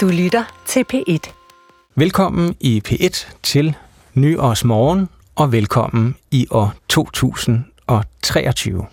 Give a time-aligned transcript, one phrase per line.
[0.00, 1.18] Du lytter til P1.
[1.94, 3.76] Velkommen i P1 til
[4.14, 8.86] Nyårsmorgen, og velkommen i år 2023.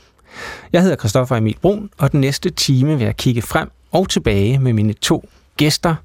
[0.74, 4.60] Jeg hedder Christoffer Emil Brun, og den næste time vil jeg kigge frem og tilbage
[4.60, 5.96] med mine to gæster,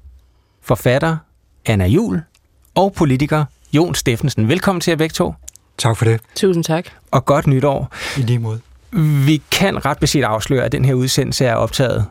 [0.61, 1.17] forfatter
[1.65, 2.21] Anna Jul
[2.75, 4.49] og politiker Jon Steffensen.
[4.49, 5.33] Velkommen til jer begge to.
[5.77, 6.21] Tak for det.
[6.35, 6.85] Tusind tak.
[7.11, 7.93] Og godt nytår.
[8.17, 8.59] I lige måde.
[9.25, 12.05] Vi kan ret beset afsløre, at den her udsendelse er optaget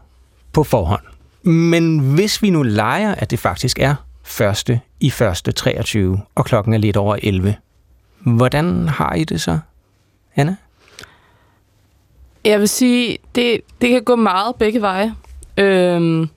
[0.53, 1.03] på forhånd.
[1.43, 6.75] Men hvis vi nu leger, at det faktisk er første i første 23, og klokken
[6.75, 7.57] er lidt over 11,
[8.19, 9.59] hvordan har I det så,
[10.37, 10.57] Anna?
[12.45, 15.15] Jeg vil sige, det, det kan gå meget begge veje.
[15.57, 16.29] Øhm,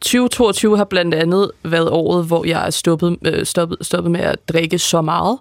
[0.00, 4.48] 2022 har blandt andet været året, hvor jeg er stoppet, øh, stoppet, stoppet med at
[4.48, 5.38] drikke så meget.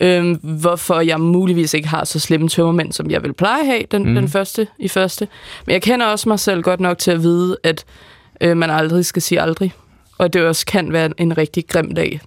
[0.00, 3.82] Øhm, hvorfor jeg muligvis ikke har så slemme tømmermænd, som jeg vil pleje at have
[3.90, 4.14] den, mm.
[4.14, 5.28] den første i første.
[5.66, 7.84] Men jeg kender også mig selv godt nok til at vide, at
[8.40, 9.72] øh, man aldrig skal sige aldrig.
[10.18, 12.20] Og det også kan være en rigtig grim dag,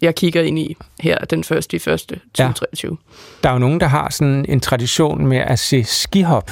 [0.00, 2.90] jeg kigger ind i her den første i første 2023.
[2.90, 2.96] Ja.
[3.42, 6.50] Der er jo nogen, der har sådan en tradition med at se skihop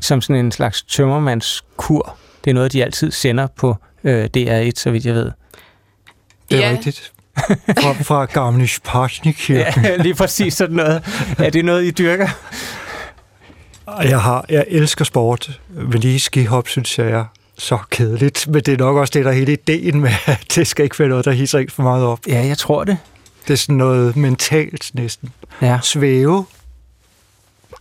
[0.00, 2.16] som sådan en slags tømmermandskur.
[2.44, 5.30] Det er noget, de altid sender på øh, DR1, så vidt jeg ved.
[6.50, 6.70] Det er Ja.
[6.70, 7.12] rigtigt.
[7.82, 9.84] Fra, fra Garmisch Partenkirken.
[9.84, 11.02] Ja, lige præcis sådan noget.
[11.38, 12.28] Er det noget, I dyrker?
[13.86, 17.24] Og Jeg, har, jeg elsker sport, men lige skihop synes jeg er
[17.58, 18.48] så kedeligt.
[18.48, 20.98] Men det er nok også det, der er hele ideen med, at det skal ikke
[20.98, 22.18] være noget, der hisser ikke for meget op.
[22.28, 22.98] Ja, jeg tror det.
[23.46, 25.28] Det er sådan noget mentalt næsten.
[25.62, 26.44] Ja, Svæve.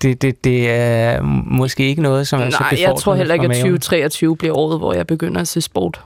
[0.02, 3.34] det, det, det er måske ikke noget, som er så Nej, jeg befordrende tror heller
[3.34, 3.62] ikke, at maven.
[3.64, 6.02] 2023 bliver året, hvor jeg begynder at se sport.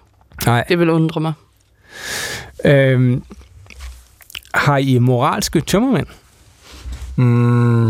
[0.46, 0.64] Nej.
[0.70, 1.34] Det vil undre mig.
[2.66, 3.24] Øhm,
[4.54, 6.08] har I moralske tømmermænd?
[7.16, 7.90] Mm,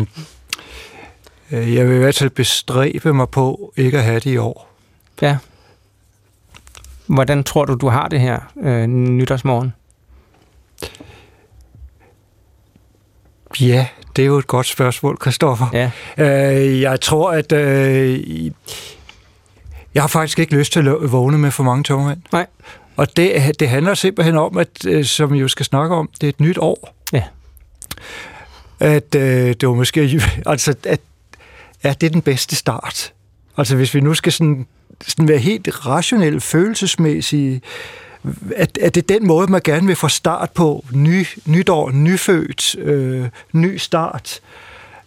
[1.52, 4.72] øh, jeg vil i hvert fald bestræbe mig på ikke at have det i år.
[5.22, 5.38] Ja.
[7.06, 9.74] Hvordan tror du, du har det her øh, nytårsmorgen?
[13.60, 15.66] Ja, det er jo et godt spørgsmål, Christoffer.
[15.74, 15.92] Ja.
[16.18, 18.46] Øh, jeg tror, at øh,
[19.94, 22.22] jeg har faktisk ikke lyst til at vågne med for mange tømmermænd.
[22.32, 22.48] Nej.
[22.96, 26.28] Og det, det handler simpelthen om, at øh, som vi jo skal snakke om, det
[26.28, 26.96] er et nyt år.
[27.14, 27.24] Ja.
[28.80, 30.02] At øh, det var måske,
[30.46, 31.00] altså, at,
[31.84, 33.14] at det er den bedste start.
[33.58, 34.68] Altså hvis vi nu skal sådan,
[35.08, 37.62] sådan være helt rationelle, følelsesmæssige,
[38.56, 40.86] at, at det er den måde, man gerne vil få start på.
[40.92, 44.40] Ny, nytår, nyfødt, øh, ny start.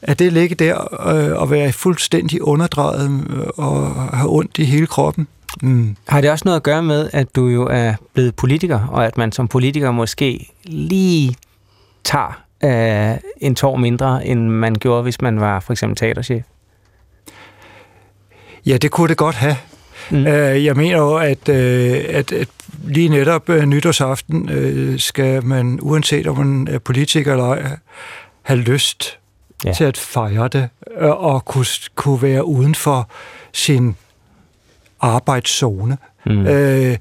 [0.02, 4.86] At det ligge der øh, og være fuldstændig underdrejet øh, og have ondt i hele
[4.86, 5.28] kroppen.
[5.62, 5.96] Mm.
[6.08, 9.16] Har det også noget at gøre med, at du jo er blevet politiker, og at
[9.16, 11.36] man som politiker måske lige
[12.04, 16.42] tager øh, en tår mindre, end man gjorde, hvis man var for eksempel teaterchef?
[18.66, 19.56] Ja, det kunne det godt have.
[20.10, 20.26] Mm.
[20.26, 22.48] Øh, jeg mener jo, at, øh, at, at
[22.84, 27.76] lige netop øh, nytårsaften øh, skal man, uanset om man er politiker eller ej,
[28.42, 29.18] have lyst
[29.64, 29.68] Ja.
[29.68, 29.74] ja.
[29.74, 30.68] til at fejre det,
[31.00, 33.08] øh, og kunne, kunne være uden for
[33.52, 33.96] sin
[35.04, 35.96] arbejdszone.
[36.26, 36.46] Mm.
[36.46, 36.96] Øh,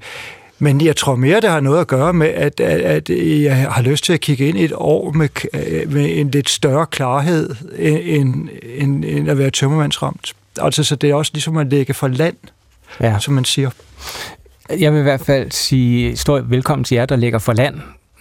[0.58, 3.10] men jeg tror mere, det har noget at gøre med, at, at, at
[3.42, 6.50] jeg har lyst til at kigge ind i et år med, øh, med en lidt
[6.50, 10.32] større klarhed, end, end, end at være tømmermandsramt.
[10.60, 12.36] Altså, så det er også ligesom at lægge for land,
[13.00, 13.18] Ja.
[13.18, 13.70] som man siger.
[14.78, 17.74] Jeg vil i hvert fald sige stor velkommen til jer, der ligger for land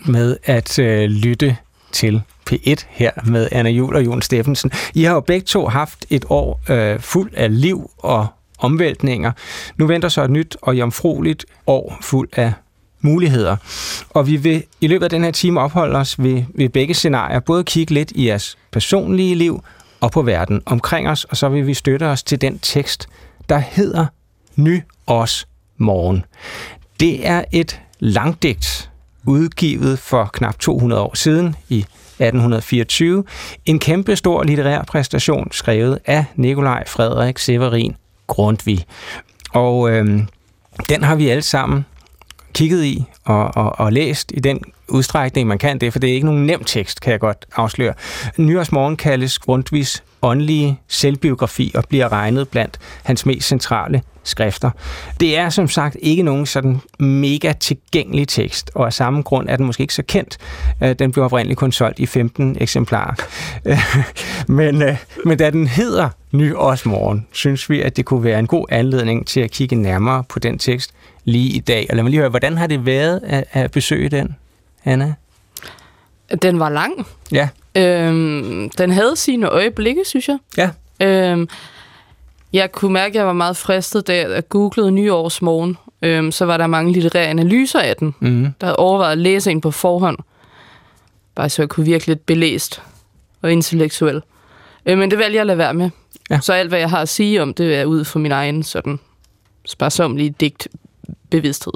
[0.06, 1.58] med at øh, lytte
[1.92, 4.72] til P1 her med Anna Jul og Jon Steffensen.
[4.94, 8.28] I har jo begge to haft et år øh, fuld af liv og
[8.64, 9.32] omvæltninger.
[9.78, 12.54] Nu venter så et nyt og jomfrueligt år fuld af
[13.02, 13.58] muligheder.
[14.10, 17.40] Og vi vil i løbet af den her time opholde os ved, ved begge scenarier.
[17.40, 19.64] Både kigge lidt i jeres personlige liv
[20.02, 23.08] og på verden omkring os, og så vil vi støtte os til den tekst,
[23.50, 24.06] der hedder
[24.56, 25.48] Ny os
[25.78, 26.26] morgen.
[27.00, 28.92] Det er et langdigt,
[29.26, 33.24] udgivet for knap 200 år siden i 1824.
[33.66, 37.96] En kæmpe stor litterær præstation, skrevet af Nikolaj Frederik Severin
[38.34, 38.86] Grundtvig.
[39.54, 40.20] Og øh,
[40.90, 41.86] den har vi alle sammen
[42.54, 46.14] kigget i og, og, og læst i den udstrækning, man kan det, for det er
[46.14, 47.94] ikke nogen nem tekst, kan jeg godt afsløre.
[48.38, 54.70] Nyårsmorgen kaldes Grundtvigs åndelige selvbiografi og bliver regnet blandt hans mest centrale skrifter.
[55.20, 59.56] Det er som sagt ikke nogen sådan mega tilgængelig tekst, og af samme grund er
[59.56, 60.38] den måske ikke så kendt.
[60.84, 63.14] Øh, den blev oprindeligt kun solgt i 15 eksemplarer.
[64.52, 68.48] men, øh, men da den hedder Ny Årsmorgen, synes vi, at det kunne være en
[68.48, 70.92] god anledning til at kigge nærmere på den tekst
[71.24, 71.88] lige i dag.
[71.90, 74.36] Og lad mig lige høre, hvordan har det været at, at besøge den,
[74.84, 75.14] Anna?
[76.42, 77.08] Den var lang.
[77.32, 77.50] Ja.
[77.78, 80.38] Øhm, den havde sine øjeblikke, synes jeg.
[80.58, 80.70] Ja.
[81.02, 81.50] Øhm,
[82.54, 85.78] Jeg kunne mærke, at jeg var meget fristet, da jeg googlede nyårsmorgen.
[86.02, 88.48] Øhm, så var der mange litterære analyser af den, Mm.
[88.62, 90.18] der havde overvejet at læse en på forhånd.
[91.36, 92.82] Bare så jeg kunne virke lidt belæst
[93.42, 94.22] og intellektuel.
[94.86, 95.90] Øh, men det valgte jeg at lade være med.
[96.30, 96.40] Ja.
[96.40, 99.00] Så alt, hvad jeg har at sige om det, er ud fra min egen sådan
[99.66, 100.68] sparsomlige digt
[101.32, 101.74] bevidsthed.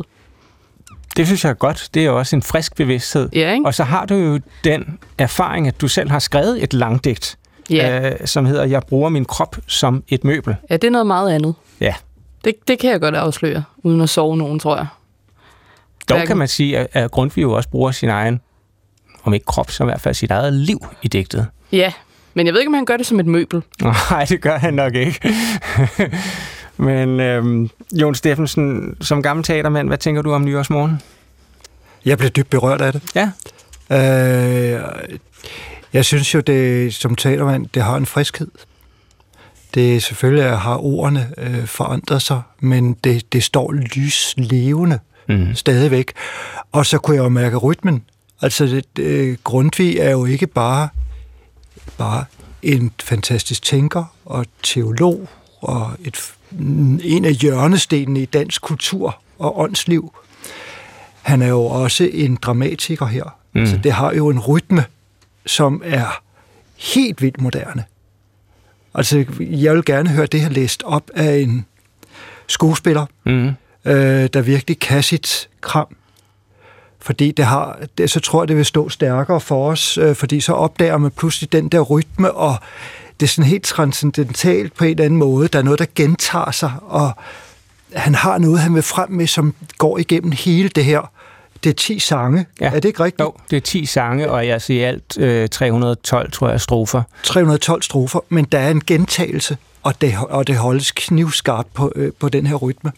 [1.18, 1.90] Det synes jeg er godt.
[1.94, 3.30] Det er jo også en frisk bevidsthed.
[3.34, 3.66] Ja, ikke?
[3.66, 7.38] Og så har du jo den erfaring, at du selv har skrevet et langdigt,
[7.70, 8.10] Ja.
[8.10, 10.56] øh, som hedder Jeg bruger min krop som et møbel.
[10.70, 11.56] ja, det er noget meget andet.
[11.82, 11.94] Ja.
[12.46, 14.88] Det, det kan jeg godt afsløre, uden at sove nogen, tror jeg.
[16.10, 18.40] Dog kan man sige, at- at Grundtvig jo også bruger sin egen,
[19.24, 21.48] om ikke krop, så i hvert fald sit eget liv i digtet.
[21.72, 21.94] Ja,
[22.34, 23.62] men jeg ved ikke, om han gør det som et møbel.
[24.12, 25.34] Nej, det gør han nok ikke.
[26.78, 31.02] Men øhm, Jon Steffensen, som gammel teatermand, hvad tænker du om nyårsmorgen?
[32.06, 33.02] Jeg blev dybt berørt af det.
[33.16, 33.32] Ja.
[33.92, 34.82] Øh,
[35.94, 38.48] jeg synes jo, det som teatermand, det har en friskhed.
[39.74, 45.00] Det selvfølgelig har ordene øh, forandret sig, men det, det står lys levende
[45.30, 45.56] Mm.
[45.56, 46.12] stadigvæk.
[46.72, 48.04] Og så kunne jeg jo mærke rytmen.
[48.42, 50.90] Altså, det, øh, Grundtvig er jo ikke bare,
[51.98, 52.26] bare
[52.64, 55.30] en fantastisk tænker og teolog
[55.62, 56.34] og et,
[57.04, 60.14] en af hjørnestenene i dansk kultur og åndsliv.
[61.22, 63.24] Han er jo også en dramatiker her.
[63.54, 63.66] Mm.
[63.66, 64.86] Så det har jo en rytme,
[65.46, 66.22] som er
[66.78, 67.84] helt vildt moderne.
[68.96, 71.66] Altså, jeg vil gerne høre det her læst op af en
[72.48, 73.48] skuespiller, Mm.
[73.86, 75.96] øh, der virkelig kan sit kram.
[77.00, 80.40] Fordi det har, det, så tror jeg, det vil stå stærkere for os, øh, fordi
[80.40, 82.56] så opdager man pludselig den der rytme, og
[83.20, 85.48] det er sådan helt transcendentalt på en eller anden måde.
[85.48, 87.12] Der er noget, der gentager sig, og
[87.94, 91.12] han har noget, han vil frem med, som går igennem hele det her.
[91.64, 92.46] Det er 10 sange.
[92.62, 92.66] Ja.
[92.66, 93.22] Er det ikke rigtigt?
[93.22, 97.02] Jo, det er 10 sange, og jeg siger alt øh, 312, tror jeg, strofer.
[97.24, 102.12] 312 strofer, men der er en gentagelse, og det, og det holdes knivskarpt på, øh,
[102.20, 102.92] på den her rytme.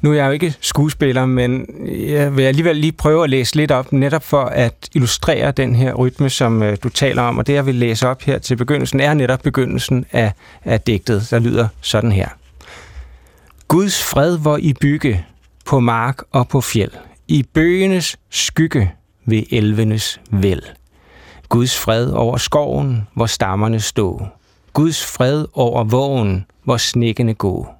[0.00, 3.70] Nu er jeg jo ikke skuespiller, men jeg vil alligevel lige prøve at læse lidt
[3.70, 7.38] op, netop for at illustrere den her rytme, som øh, du taler om.
[7.38, 10.32] Og det, jeg vil læse op her til begyndelsen, er netop begyndelsen af,
[10.64, 12.28] af digtet, der lyder sådan her.
[13.68, 15.24] Guds fred, hvor I bygge
[15.64, 16.92] på mark og på fjeld,
[17.28, 18.92] i bøgenes skygge
[19.26, 20.62] ved elvenes vel.
[21.48, 24.26] Guds fred over skoven, hvor stammerne stå.
[24.72, 27.79] Guds fred over vågen, hvor snikkene går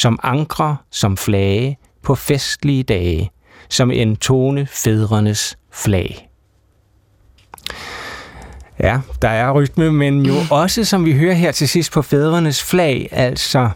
[0.00, 3.30] som ankre, som flage, på festlige dage,
[3.68, 6.28] som en tone fædrenes flag.
[8.78, 12.62] Ja, der er rytme, men jo også, som vi hører her til sidst på fædrenes
[12.62, 13.70] flag, altså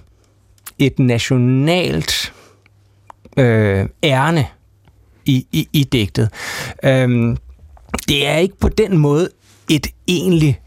[0.79, 2.33] et nationalt
[3.37, 4.47] øh, ærne
[5.25, 6.31] i, i, i digtet.
[6.85, 7.37] Øhm,
[8.09, 9.29] det er ikke på den måde
[9.71, 10.61] et egentlig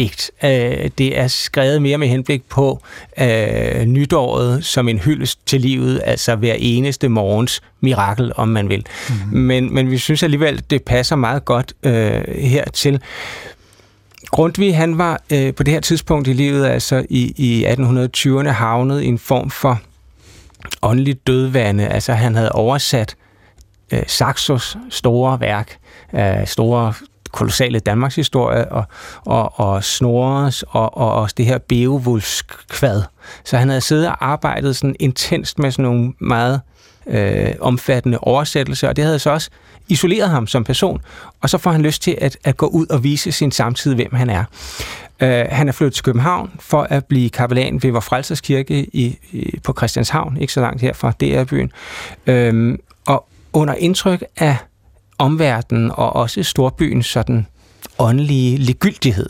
[0.00, 0.30] nytårsdigt.
[0.44, 2.82] Øh, det er skrevet mere med henblik på
[3.20, 8.86] øh, nytåret som en hyldest til livet, altså hver eneste morgens mirakel, om man vil.
[9.08, 9.38] Mm.
[9.38, 13.00] Men, men vi synes alligevel, det passer meget godt øh, hertil.
[14.26, 19.02] Grundtvig, han var øh, på det her tidspunkt i livet, altså i, i 1820'erne, havnet
[19.02, 19.80] i en form for
[20.82, 21.88] åndelig dødvande.
[21.88, 23.16] Altså han havde oversat
[23.92, 25.76] øh, Saxos store værk,
[26.14, 26.92] øh, store
[27.32, 28.84] kolossale Danmarks historie, og,
[29.26, 33.02] og, og Snorres, og, og også det her Beowulf-kvad.
[33.44, 36.60] Så han havde siddet og arbejdet sådan intenst med sådan nogle meget
[37.06, 39.50] øh, omfattende oversættelser, og det havde så også
[39.88, 41.00] isoleret ham som person,
[41.40, 44.14] og så får han lyst til at, at gå ud og vise sin samtid, hvem
[44.14, 44.44] han er.
[45.20, 49.18] Øh, han er flyttet til København for at blive kapellan ved Vor Frelsers Kirke i,
[49.32, 51.72] i, på Christianshavn, ikke så langt herfra, det DR-byen.
[52.26, 54.56] Øh, og under indtryk af
[55.20, 57.46] omverdenen og også storbyens sådan
[57.98, 59.28] åndelige ligegyldighed,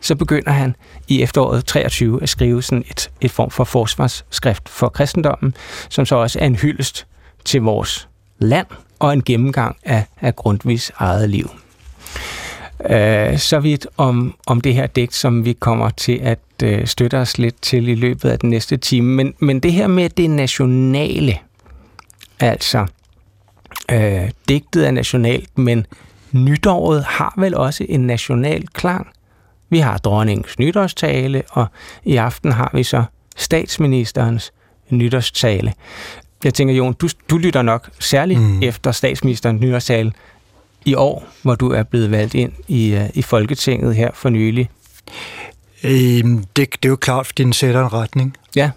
[0.00, 0.76] så begynder han
[1.08, 5.54] i efteråret 23 at skrive sådan et, et form for forsvarsskrift for kristendommen,
[5.88, 7.06] som så også er en hyldest
[7.44, 8.08] til vores
[8.38, 8.66] land
[8.98, 11.50] og en gennemgang af, af Grundtvigs eget liv.
[12.80, 17.18] Uh, så vidt om, om det her digt, som vi kommer til at uh, støtte
[17.18, 19.14] os lidt til i løbet af den næste time.
[19.14, 21.38] Men, men det her med det nationale,
[22.40, 22.86] altså
[23.92, 25.86] uh, digtet er nationalt, men
[26.32, 29.06] nytåret har vel også en national klang.
[29.70, 31.66] Vi har dronningens nytårstale, og
[32.04, 33.04] i aften har vi så
[33.36, 34.52] statsministerens
[34.90, 35.74] nytårstale.
[36.44, 38.62] Jeg tænker, Jon, du, du lytter nok særligt mm.
[38.62, 40.12] efter statsministerens nytårstale
[40.84, 44.70] i år, hvor du er blevet valgt ind i, uh, i Folketinget her for nylig.
[45.84, 48.36] Øhm, det, det er jo klart, fordi den sætter en retning.
[48.56, 48.70] Ja.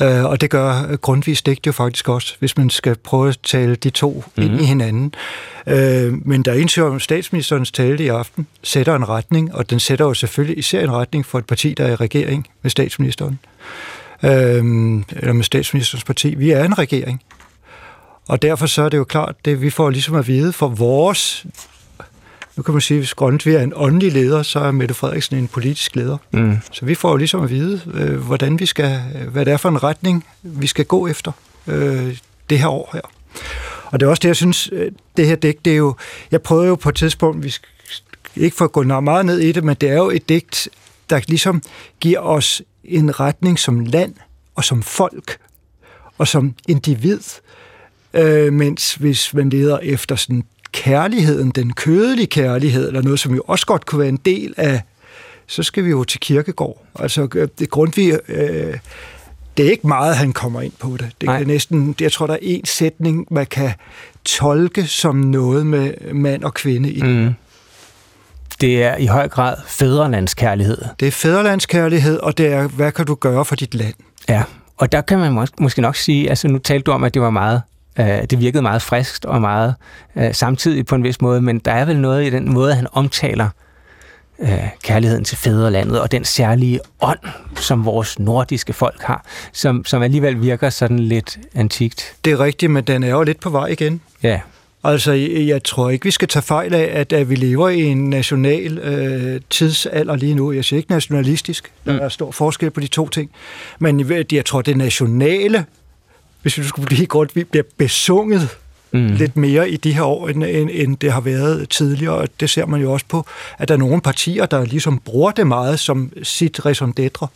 [0.00, 3.74] Øh, og det gør grundvis digt jo faktisk også, hvis man skal prøve at tale
[3.76, 4.52] de to mm-hmm.
[4.52, 5.14] ind i hinanden.
[5.66, 9.80] Øh, men der er ingen om statsministerens tale i aften sætter en retning, og den
[9.80, 13.38] sætter jo selvfølgelig især en retning for et parti, der er i regering med statsministeren.
[14.22, 16.34] øhm, eller med statsministerens parti.
[16.34, 17.22] Vi er en regering.
[18.28, 21.46] Og derfor så er det jo klart, det vi får ligesom at vide for vores
[22.56, 25.36] nu kan man sige, at hvis Grundtvig er en åndelig leder, så er Mette Frederiksen
[25.36, 26.16] en politisk leder.
[26.30, 26.56] Mm.
[26.72, 29.68] Så vi får jo ligesom at vide, øh, hvordan vi skal, hvad det er for
[29.68, 31.32] en retning, vi skal gå efter
[31.66, 32.16] øh,
[32.50, 33.00] det her år her.
[33.84, 35.94] Og det er også det, jeg synes, øh, det her digt, det er jo,
[36.30, 37.68] jeg prøvede jo på et tidspunkt, vi skal
[38.36, 40.68] ikke for at gå meget ned i det, men det er jo et digt,
[41.10, 41.62] der ligesom
[42.00, 44.14] giver os en retning som land
[44.54, 45.38] og som folk
[46.18, 47.20] og som individ,
[48.14, 53.42] øh, mens hvis man leder efter sådan kærligheden, den kødelige kærlighed, eller noget, som jo
[53.46, 54.80] også godt kunne være en del af,
[55.46, 56.84] så skal vi jo til kirkegård.
[56.98, 58.78] Altså, øh, det Grundtvig, øh,
[59.56, 61.10] det er ikke meget, han kommer ind på det.
[61.20, 63.70] Det er næsten, jeg tror, der er en sætning, man kan
[64.24, 67.34] tolke som noget med mand og kvinde i mm.
[68.60, 70.78] Det er i høj grad fædrelandskærlighed.
[71.00, 73.94] Det er fædrelandskærlighed, og det er, hvad kan du gøre for dit land?
[74.28, 74.42] Ja,
[74.76, 77.30] og der kan man måske nok sige, altså nu talte du om, at det var
[77.30, 77.62] meget
[77.98, 79.74] Øh, det virkede meget friskt og meget
[80.16, 82.86] øh, samtidig på en vis måde, men der er vel noget i den måde, han
[82.92, 83.48] omtaler
[84.38, 87.18] øh, kærligheden til fædrelandet og den særlige ånd,
[87.56, 92.14] som vores nordiske folk har, som, som alligevel virker sådan lidt antikt.
[92.24, 94.00] Det er rigtigt, men den er jo lidt på vej igen.
[94.22, 94.40] Ja.
[94.84, 98.10] Altså, jeg tror ikke, vi skal tage fejl af, at, at vi lever i en
[98.10, 100.52] national øh, tidsalder lige nu.
[100.52, 101.72] Jeg siger ikke nationalistisk.
[101.86, 101.98] Der mm.
[101.98, 103.30] er stor forskel på de to ting.
[103.78, 105.64] Men jeg tror, det nationale
[106.44, 108.48] hvis vi skulle blive godt, vi bliver besunget
[108.92, 109.06] mm.
[109.06, 112.14] lidt mere i de her år, end, end, end det har været tidligere.
[112.14, 113.26] Og det ser man jo også på,
[113.58, 117.26] at der er nogle partier, der ligesom bruger det meget som sit raison d'etre.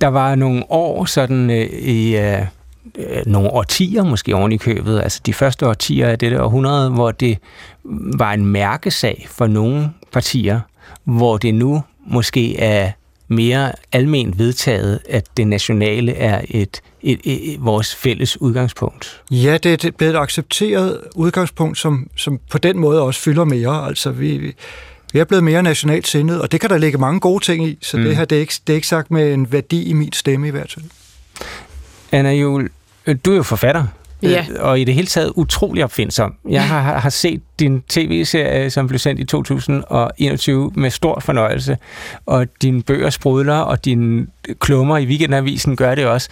[0.00, 2.16] Der var nogle år sådan øh, i...
[2.16, 2.46] Øh
[3.26, 7.38] nogle årtier måske oven i købet, altså de første årtier af dette århundrede, hvor det
[8.18, 10.60] var en mærkesag for nogle partier,
[11.04, 12.90] hvor det nu måske er
[13.28, 19.22] mere alment vedtaget, at det nationale er et, et, et, et vores fælles udgangspunkt.
[19.30, 23.86] Ja, det er blevet et accepteret udgangspunkt, som, som på den måde også fylder mere.
[23.86, 24.54] Altså, vi,
[25.12, 27.78] vi er blevet mere nationalt sindet, og det kan der ligge mange gode ting i,
[27.82, 28.02] så mm.
[28.02, 30.48] det her det er, ikke, det er ikke sagt med en værdi i min stemme
[30.48, 30.84] i hvert fald.
[32.12, 32.70] Anna Jul,
[33.24, 33.86] du er jo forfatter.
[34.22, 34.46] Ja.
[34.50, 36.34] Øh, og i det hele taget utrolig opfindsom.
[36.48, 41.78] Jeg har, har set din tv-serie, som blev sendt i 2021 med stor fornøjelse,
[42.26, 44.26] og dine bøger sprudler, og dine
[44.58, 46.28] klummer i weekendavisen gør det også.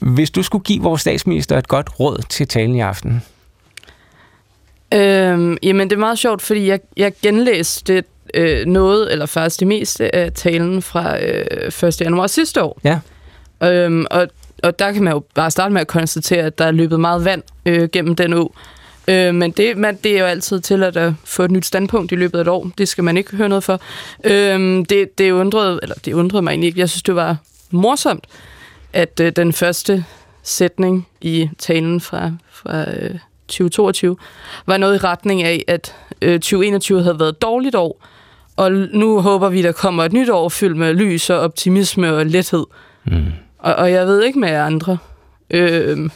[0.00, 3.22] Hvis du skulle give vores statsminister et godt råd til talen i aften?
[4.94, 8.04] Øhm, jamen, det er meget sjovt, fordi jeg, jeg genlæste
[8.34, 12.00] øh, noget, eller faktisk det meste af talen fra øh, 1.
[12.00, 12.80] januar sidste år.
[12.84, 12.98] Ja.
[13.62, 14.28] Øhm, og
[14.62, 17.24] og der kan man jo bare starte med at konstatere, at der er løbet meget
[17.24, 18.54] vand øh, gennem den å.
[19.08, 22.14] Øh, men det, man, det er jo altid til at få et nyt standpunkt i
[22.14, 22.70] løbet af et år.
[22.78, 23.80] Det skal man ikke høre noget for.
[24.24, 26.80] Øh, det, det, undrede, eller det undrede mig egentlig ikke.
[26.80, 27.36] Jeg synes, det var
[27.70, 28.26] morsomt,
[28.92, 30.04] at øh, den første
[30.42, 34.16] sætning i talen fra, fra øh, 2022
[34.66, 38.04] var noget i retning af, at øh, 2021 havde været et dårligt år,
[38.56, 42.26] og nu håber vi, der kommer et nyt år fyldt med lys og optimisme og
[42.26, 42.64] lethed.
[43.04, 43.32] Mm.
[43.58, 44.98] Og, og jeg ved ikke med andre.
[45.50, 46.10] Øh,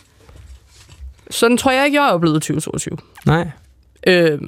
[1.30, 2.98] sådan tror jeg ikke, jeg er blevet 2022.
[3.26, 3.50] Nej.
[4.06, 4.40] Øh,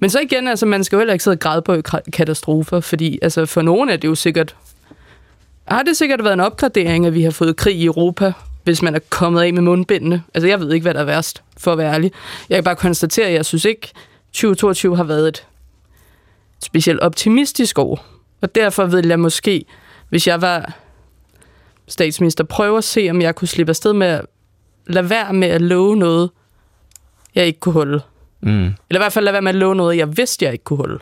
[0.00, 1.82] men så igen, altså, man skal jo heller ikke sidde og græde på
[2.12, 4.56] katastrofer, fordi altså, for nogen er det jo sikkert...
[5.64, 8.32] Har det sikkert været en opgradering, at vi har fået krig i Europa,
[8.64, 10.22] hvis man er kommet af med mundbindene?
[10.34, 12.12] Altså, jeg ved ikke, hvad der er værst, for at være ærlig.
[12.48, 13.92] Jeg kan bare konstatere, at jeg synes ikke,
[14.32, 15.46] 2022 har været et
[16.64, 18.04] specielt optimistisk år.
[18.40, 19.64] Og derfor vil jeg måske,
[20.08, 20.72] hvis jeg var
[21.88, 24.24] statsminister, prøve at se, om jeg kunne slippe afsted med at
[24.86, 26.30] lade være med at love noget,
[27.34, 28.00] jeg ikke kunne holde.
[28.40, 28.64] Mm.
[28.64, 30.76] Eller i hvert fald lade være med at love noget, jeg vidste, jeg ikke kunne
[30.76, 30.98] holde.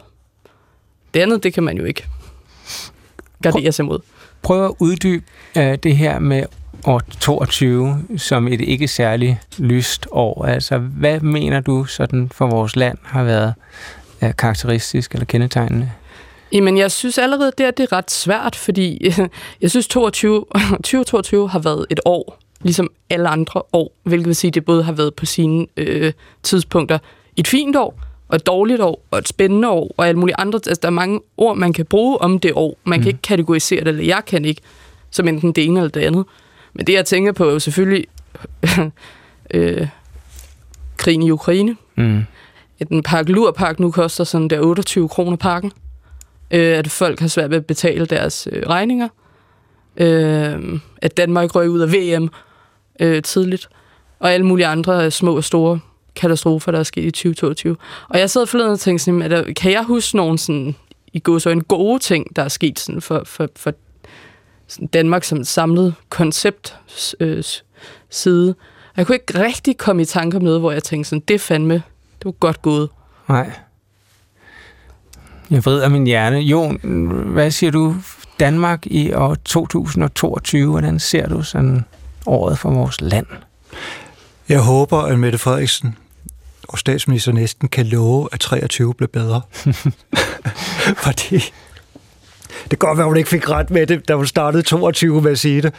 [1.14, 2.06] Det andet, det kan man jo ikke
[3.42, 3.98] gardere sig mod.
[4.42, 5.24] Prøv at uddybe
[5.56, 6.44] uh, det her med
[6.84, 10.44] år 22 som et ikke særlig lyst år.
[10.44, 13.54] Altså, hvad mener du sådan for vores land har været
[14.22, 15.90] uh, karakteristisk eller kendetegnende?
[16.52, 19.14] Jamen, jeg synes allerede, det er, det er ret svært, fordi
[19.62, 24.48] jeg synes, 22, 2022 har været et år, ligesom alle andre år, hvilket vil sige,
[24.48, 26.12] at det både har været på sine øh,
[26.42, 26.98] tidspunkter
[27.36, 30.56] et fint år, og et dårligt år, og et spændende år, og alle mulige andre.
[30.56, 32.78] Altså, der er mange ord, man kan bruge om det år.
[32.84, 33.02] Man mm.
[33.02, 34.60] kan ikke kategorisere det, eller jeg kan ikke,
[35.10, 36.24] som enten det ene eller det andet.
[36.74, 38.06] Men det, jeg tænker på, er jo selvfølgelig
[39.54, 39.88] øh,
[40.96, 41.76] krigen i Ukraine.
[41.96, 42.24] Mm.
[42.80, 45.72] At en pakke lurpak nu koster sådan der 28 kroner pakken
[46.50, 49.08] øh, at folk har svært ved at betale deres øh, regninger,
[49.96, 52.30] øh, at Danmark røg ud af VM
[53.00, 53.68] øh, tidligt,
[54.18, 55.80] og alle mulige andre små og store
[56.16, 57.76] katastrofer, der er sket i 2022.
[58.08, 60.74] Og jeg sad forleden og tænkte sådan, at der, kan jeg huske nogle sådan,
[61.12, 63.72] i går så en gode ting, der er sket sådan for, for, for
[64.66, 66.76] sådan Danmark som et samlet koncept
[67.20, 67.44] øh,
[68.10, 68.54] side.
[68.88, 71.40] Og jeg kunne ikke rigtig komme i tanke om noget, hvor jeg tænkte sådan, det
[71.40, 71.74] fandme,
[72.18, 72.88] det var godt gået.
[73.28, 73.52] Nej.
[75.50, 76.38] Jeg vrider min hjerne.
[76.38, 76.80] Jon,
[77.32, 77.96] hvad siger du?
[78.40, 81.84] Danmark i år 2022, hvordan ser du sådan
[82.26, 83.26] året for vores land?
[84.48, 85.96] Jeg håber, at Mette Frederiksen
[86.68, 89.40] og statsminister næsten kan love, at 23 bliver bedre.
[91.04, 91.36] Fordi
[92.70, 95.22] det kan godt være, at hun ikke fik ret med det, da hun startede 22
[95.22, 95.74] med at sige det.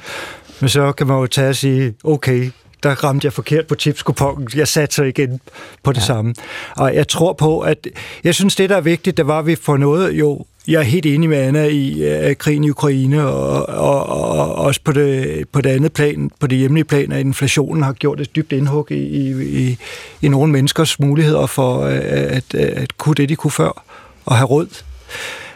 [0.59, 2.51] Men så kan man jo tage og sige, okay,
[2.83, 4.49] der ramte jeg forkert på tipskupongen.
[4.55, 5.39] Jeg satte så igen
[5.83, 6.05] på det ja.
[6.05, 6.35] samme.
[6.75, 7.87] Og jeg tror på, at
[8.23, 10.83] jeg synes, det der er vigtigt, det var, at vi får noget, jo, jeg er
[10.83, 14.91] helt enig med Anna i uh, krigen i Ukraine, og, og, og, og også på
[14.91, 18.51] det, på det andet plan, på det hjemlige plan, at inflationen har gjort et dybt
[18.51, 19.77] indhug i, i, i,
[20.21, 23.83] i nogle menneskers muligheder for uh, at, at kunne det, de kunne før,
[24.25, 24.83] og have råd.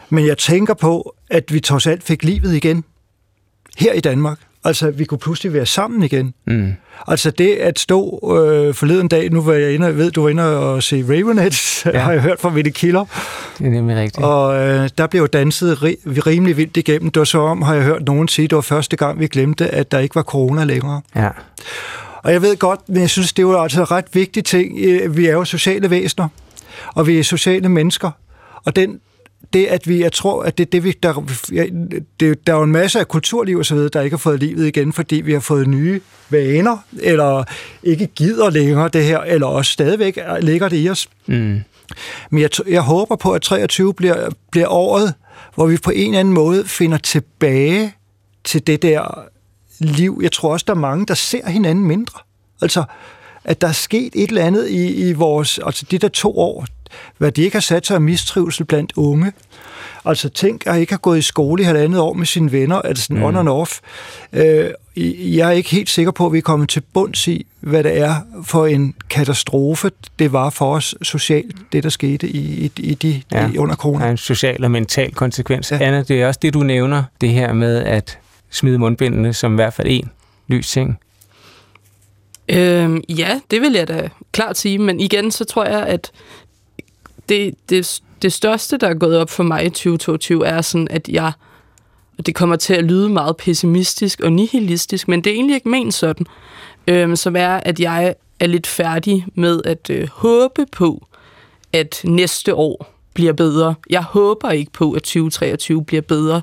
[0.09, 2.83] Men jeg tænker på, at vi trods alt fik livet igen
[3.77, 4.39] her i Danmark.
[4.63, 6.33] Altså, vi kunne pludselig være sammen igen.
[6.47, 6.73] Mm.
[7.07, 10.57] Altså, det at stå øh, forleden dag, nu var jeg inde, ved, du var inde
[10.59, 11.99] og se Ravenheads, ja.
[12.03, 13.05] har jeg hørt fra Vitte Kilder.
[13.57, 14.25] Det er nemlig rigtigt.
[14.25, 17.11] Og øh, der blev danset ri- rimelig vildt igennem.
[17.11, 19.67] Det var så om, har jeg hørt nogen sige, det var første gang, vi glemte,
[19.67, 21.01] at der ikke var corona længere.
[21.15, 21.29] Ja.
[22.23, 24.79] Og jeg ved godt, men jeg synes, det var altså ret vigtig ting.
[24.79, 26.27] Øh, vi er jo sociale væsener,
[26.95, 28.11] og vi er sociale mennesker.
[28.65, 28.99] Og den
[29.53, 31.23] det, at vi, jeg tror, at det, det vi, der,
[32.19, 34.39] det, der er jo en masse af kulturliv og så videre, der ikke har fået
[34.39, 37.43] livet igen, fordi vi har fået nye vaner, eller
[37.83, 41.09] ikke gider længere det her, eller også stadigvæk ligger det i os.
[41.25, 41.59] Mm.
[42.29, 45.13] Men jeg, jeg håber på, at 23 bliver, bliver året,
[45.55, 47.93] hvor vi på en eller anden måde finder tilbage
[48.43, 49.25] til det der
[49.79, 50.19] liv.
[50.23, 52.19] Jeg tror også, der er mange, der ser hinanden mindre.
[52.61, 52.83] Altså,
[53.43, 56.65] at der er sket et eller andet i, i vores, altså de der to år,
[57.17, 59.33] hvad de ikke har sat sig af mistrivsel blandt unge.
[60.05, 63.03] Altså tænk at ikke have gået i skole i halvandet år med sine venner, altså
[63.03, 63.23] sådan mm.
[63.23, 63.79] on and off.
[64.33, 64.71] Øh,
[65.35, 67.97] jeg er ikke helt sikker på, at vi er kommet til bunds i, hvad det
[67.97, 72.93] er for en katastrofe, det var for os socialt, det der skete i, i, i
[72.93, 73.49] de, ja.
[73.53, 73.99] i under corona.
[73.99, 75.71] Der er en social og mental konsekvens.
[75.71, 75.77] Ja.
[75.81, 79.55] Anna, det er også det, du nævner, det her med at smide mundbindene som i
[79.55, 80.11] hvert fald en
[80.47, 80.99] lys ting.
[82.49, 86.11] Øhm, ja, det vil jeg da klart sige, men igen, så tror jeg, at
[87.31, 91.09] det, det, det største, der er gået op for mig i 2022, er sådan, at
[91.09, 91.31] jeg,
[92.17, 95.69] og det kommer til at lyde meget pessimistisk og nihilistisk, men det er egentlig ikke
[95.69, 96.25] ment sådan,
[96.87, 101.07] øhm, som er, at jeg er lidt færdig med at øh, håbe på,
[101.73, 103.75] at næste år bliver bedre.
[103.89, 106.41] Jeg håber ikke på, at 2023 bliver bedre.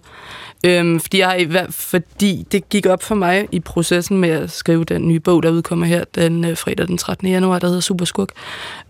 [0.65, 5.09] Øhm, fordi, jeg, fordi det gik op for mig i processen med at skrive den
[5.09, 7.29] nye bog, der udkommer her den øh, fredag den 13.
[7.29, 8.29] januar, der hedder Superskurk.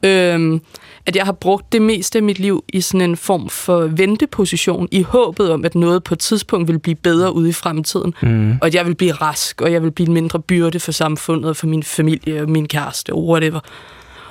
[0.03, 0.61] Øhm,
[1.07, 4.89] at jeg har brugt det meste af mit liv i sådan en form for venteposition,
[4.91, 8.53] i håbet om, at noget på et tidspunkt vil blive bedre ude i fremtiden, mm.
[8.61, 11.51] og at jeg vil blive rask, og jeg vil blive en mindre byrde for samfundet,
[11.51, 13.61] og for min familie, og min kæreste, og whatever.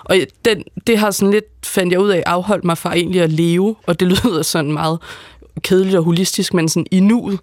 [0.03, 3.31] Og den, det har sådan lidt, fandt jeg ud af, afholdt mig fra egentlig at
[3.31, 4.99] leve, og det lyder sådan meget
[5.61, 7.39] kedeligt og holistisk, men sådan i nuet.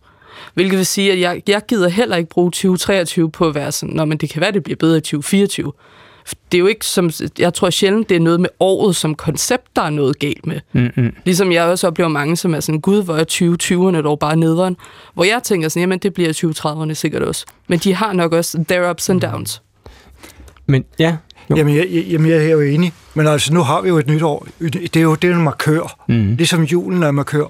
[0.55, 3.95] Hvilket vil sige, at jeg, jeg gider heller ikke bruge 2023 på at være sådan,
[3.95, 5.73] Nå, men det kan være, det bliver bedre i 2024
[6.53, 9.77] det er jo ikke som, jeg tror sjældent, det er noget med året som koncept,
[9.77, 10.61] der er noget galt med.
[10.73, 11.15] Mm-hmm.
[11.25, 14.77] Ligesom jeg også oplever mange, som er sådan, gud, hvor er 2020'erne dog bare nederen.
[15.15, 17.47] Hvor jeg tænker sådan, jamen det bliver 2030'erne sikkert også.
[17.69, 19.63] Men de har nok også their ups and downs.
[20.67, 21.17] Men ja,
[21.51, 21.57] jo.
[21.57, 22.93] Jamen, jeg, jamen, jeg er jo enig.
[23.15, 24.47] Men altså, nu har vi jo et nyt år.
[24.61, 26.05] Det er jo det er en markør.
[26.09, 26.35] Mm.
[26.35, 27.45] Ligesom julen er en markør.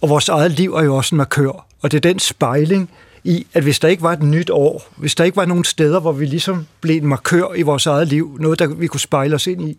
[0.00, 1.66] Og vores eget liv er jo også en markør.
[1.82, 2.90] Og det er den spejling,
[3.24, 6.00] i, at hvis der ikke var et nyt år, hvis der ikke var nogen steder,
[6.00, 9.34] hvor vi ligesom blev en markør i vores eget liv, noget, der vi kunne spejle
[9.34, 9.78] os ind i,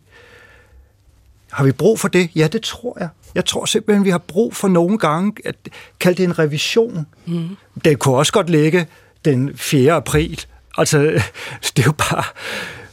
[1.51, 2.29] har vi brug for det?
[2.35, 3.09] Ja, det tror jeg.
[3.35, 5.55] Jeg tror simpelthen, vi har brug for nogle gange at
[5.99, 7.07] kalde det en revision.
[7.25, 7.57] Mm.
[7.85, 8.87] Det kunne også godt ligge
[9.25, 9.93] den 4.
[9.93, 10.45] april.
[10.77, 10.97] Altså,
[11.75, 12.23] det er jo bare...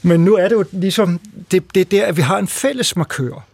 [0.02, 2.96] Men nu er det jo ligesom, det, det er der, at vi har en fælles
[2.96, 3.44] markør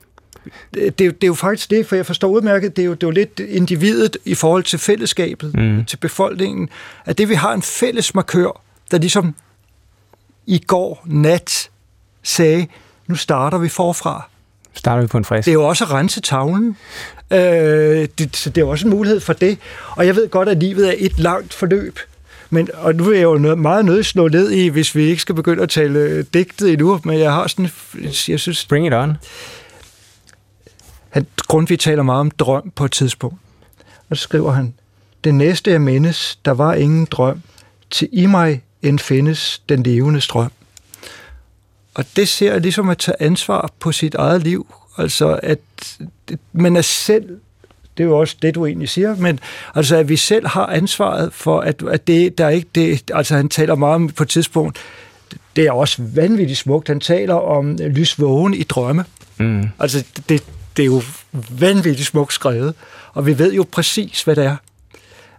[0.74, 3.06] det, det, er jo faktisk det, for jeg forstår udmærket, det er jo, det er
[3.06, 5.84] jo lidt individet i forhold til fællesskabet, mm.
[5.84, 6.68] til befolkningen,
[7.04, 9.34] at det vi har en fælles markør, der ligesom
[10.46, 11.70] i går nat
[12.22, 12.66] sagde,
[13.06, 14.28] nu starter vi forfra.
[14.74, 15.46] Starter vi på en frisk.
[15.46, 16.76] Det er jo også at rense tavlen.
[17.30, 17.38] Øh,
[18.18, 19.58] det, så det er også en mulighed for det.
[19.90, 21.98] Og jeg ved godt, at livet er et langt forløb.
[22.50, 25.22] Men, og nu er jeg jo noget, meget nødt slå ned i, hvis vi ikke
[25.22, 27.70] skal begynde at tale digtet endnu, men jeg har sådan,
[28.28, 28.66] jeg synes...
[28.66, 29.16] Bring it on.
[31.48, 33.36] Grundtvig taler meget om drøm på et tidspunkt.
[34.10, 34.74] Og så skriver han,
[35.24, 37.42] det næste jeg mindes, der var ingen drøm,
[37.90, 40.52] til i mig end findes den levende strøm.
[41.94, 44.74] Og det ser ligesom at tage ansvar på sit eget liv.
[44.98, 45.58] Altså, at
[46.52, 47.40] man er selv
[47.96, 49.40] Det er jo også det, du egentlig siger, men
[49.74, 53.48] altså, at vi selv har ansvaret for, at, at det, der ikke, det, altså han
[53.48, 54.78] taler meget om på et tidspunkt,
[55.56, 59.04] det er også vanvittigt smukt, han taler om lysvågen i drømme.
[59.38, 59.68] Mm.
[59.78, 60.44] Altså, det,
[60.76, 61.02] det er jo
[61.50, 62.74] vanvittigt smukt skrevet,
[63.12, 64.56] og vi ved jo præcis, hvad det er.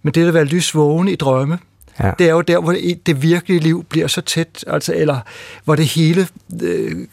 [0.03, 1.59] Men det at være lysvågen i drømme,
[1.99, 2.11] ja.
[2.19, 5.19] det er jo der, hvor det, virkelige liv bliver så tæt, altså, eller
[5.63, 6.27] hvor det hele
[6.61, 7.07] øh,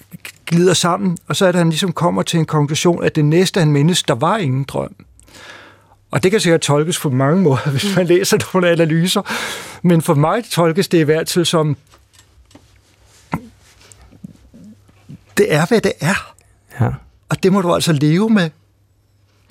[0.46, 3.60] glider sammen, og så er det, han ligesom kommer til en konklusion, at det næste,
[3.60, 4.94] han mindes, der var ingen drøm.
[6.10, 9.22] Og det kan sikkert tolkes på mange måder, hvis man læser nogle analyser.
[9.82, 11.76] Men for mig tolkes det i hvert fald som,
[15.36, 16.34] det er, hvad det er.
[16.80, 16.90] Ja.
[17.32, 18.50] Og det må du altså leve med.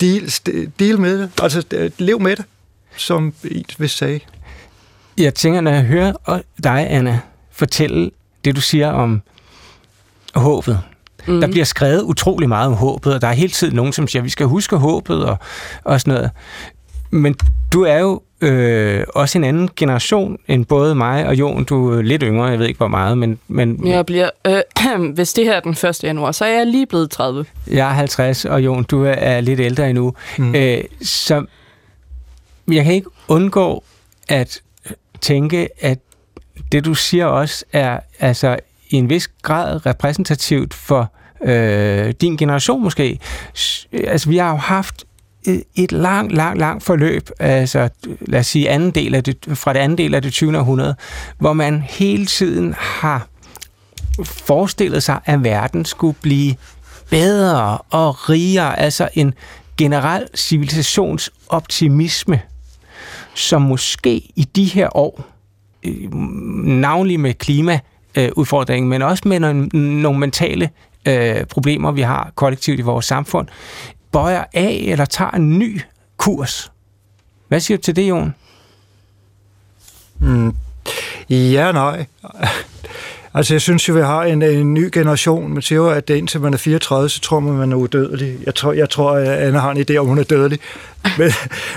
[0.00, 0.32] Deal,
[0.78, 1.30] deal med det.
[1.42, 2.44] Altså, lev med det,
[2.96, 4.20] som en vil sige.
[5.18, 6.12] Jeg tænker, når jeg hører
[6.64, 8.10] dig, Anna, fortælle
[8.44, 9.22] det, du siger om
[10.34, 10.80] håbet.
[11.26, 11.40] Mm.
[11.40, 14.20] Der bliver skrevet utrolig meget om håbet, og der er hele tiden nogen, som siger,
[14.20, 15.38] at vi skal huske håbet og,
[15.84, 16.30] og sådan noget.
[17.10, 17.36] Men
[17.72, 21.64] du er jo øh, også en anden generation end både mig og Jon.
[21.64, 23.38] Du er lidt yngre, jeg ved ikke hvor meget, men...
[23.48, 24.30] men jeg bliver...
[24.46, 24.60] Øh,
[25.14, 26.04] hvis det her er den 1.
[26.04, 27.44] januar, så er jeg lige blevet 30.
[27.70, 30.14] Jeg er 50, og Jon, du er lidt ældre endnu.
[30.38, 30.54] Mm.
[30.54, 31.44] Øh, så
[32.68, 33.84] jeg kan ikke undgå
[34.28, 34.60] at
[35.20, 35.98] tænke, at
[36.72, 38.56] det du siger også er altså
[38.90, 41.12] i en vis grad repræsentativt for
[41.44, 43.18] øh, din generation måske.
[43.92, 45.04] Altså vi har jo haft
[45.74, 47.88] et langt, langt, langt forløb, altså
[48.20, 50.58] lad os sige anden del af det, fra det anden del af det 20.
[50.58, 50.94] århundrede,
[51.38, 53.26] hvor man hele tiden har
[54.24, 56.54] forestillet sig, at verden skulle blive
[57.10, 59.34] bedre og rigere, altså en
[59.78, 62.40] generel civilisationsoptimisme,
[63.34, 65.24] som måske i de her år,
[65.82, 66.14] øh,
[66.64, 69.66] navnlig med klimaudfordringen, men også med nogle,
[70.02, 70.70] nogle mentale
[71.08, 73.48] øh, problemer, vi har kollektivt i vores samfund,
[74.12, 75.80] bøjer af eller tager en ny
[76.16, 76.72] kurs.
[77.48, 78.34] Hvad siger du til det, Jon?
[80.18, 80.54] Mm.
[81.30, 82.06] Ja, nej.
[83.34, 85.52] Altså, jeg synes jo, vi har en, en ny generation.
[85.52, 88.38] Man siger jo, at indtil man er 34, så tror man, man er udødelig.
[88.46, 90.58] Jeg tror, jeg tror at Anna har en idé om, hun er dødelig.
[91.18, 91.32] Men,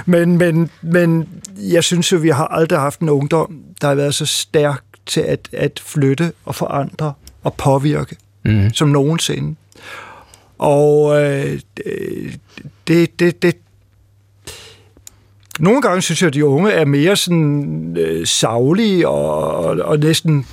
[0.06, 4.15] men, men, men jeg synes jo, vi har aldrig haft en ungdom, der har været
[4.15, 8.74] så stærk til at, at flytte og forandre og påvirke, mm.
[8.74, 9.56] som nogensinde.
[10.57, 11.59] Og øh,
[12.87, 13.55] det, det, det,
[15.59, 19.99] nogle gange synes jeg, at de unge er mere sådan øh, savlige og, og, og
[19.99, 20.45] næsten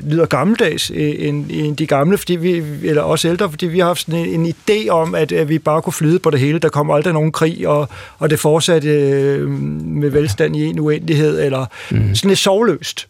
[0.00, 4.00] lyder gammeldags end, end de gamle, fordi vi, eller også ældre, fordi vi har haft
[4.00, 6.58] sådan en, en idé om, at, at vi bare kunne flyde på det hele.
[6.58, 9.48] Der kommer aldrig nogen krig, og, og det fortsatte øh,
[9.80, 12.14] med velstand i en uendelighed, eller mm.
[12.14, 13.08] sådan lidt sovløst.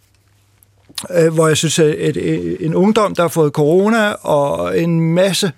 [1.14, 5.52] Øh, hvor jeg synes, at et, en ungdom, der har fået corona, og en masse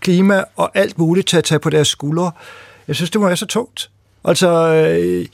[0.00, 2.30] klima og alt muligt til at tage på deres skuldre.
[2.88, 3.90] Jeg synes, det må være så tungt.
[4.24, 5.26] Altså, øh,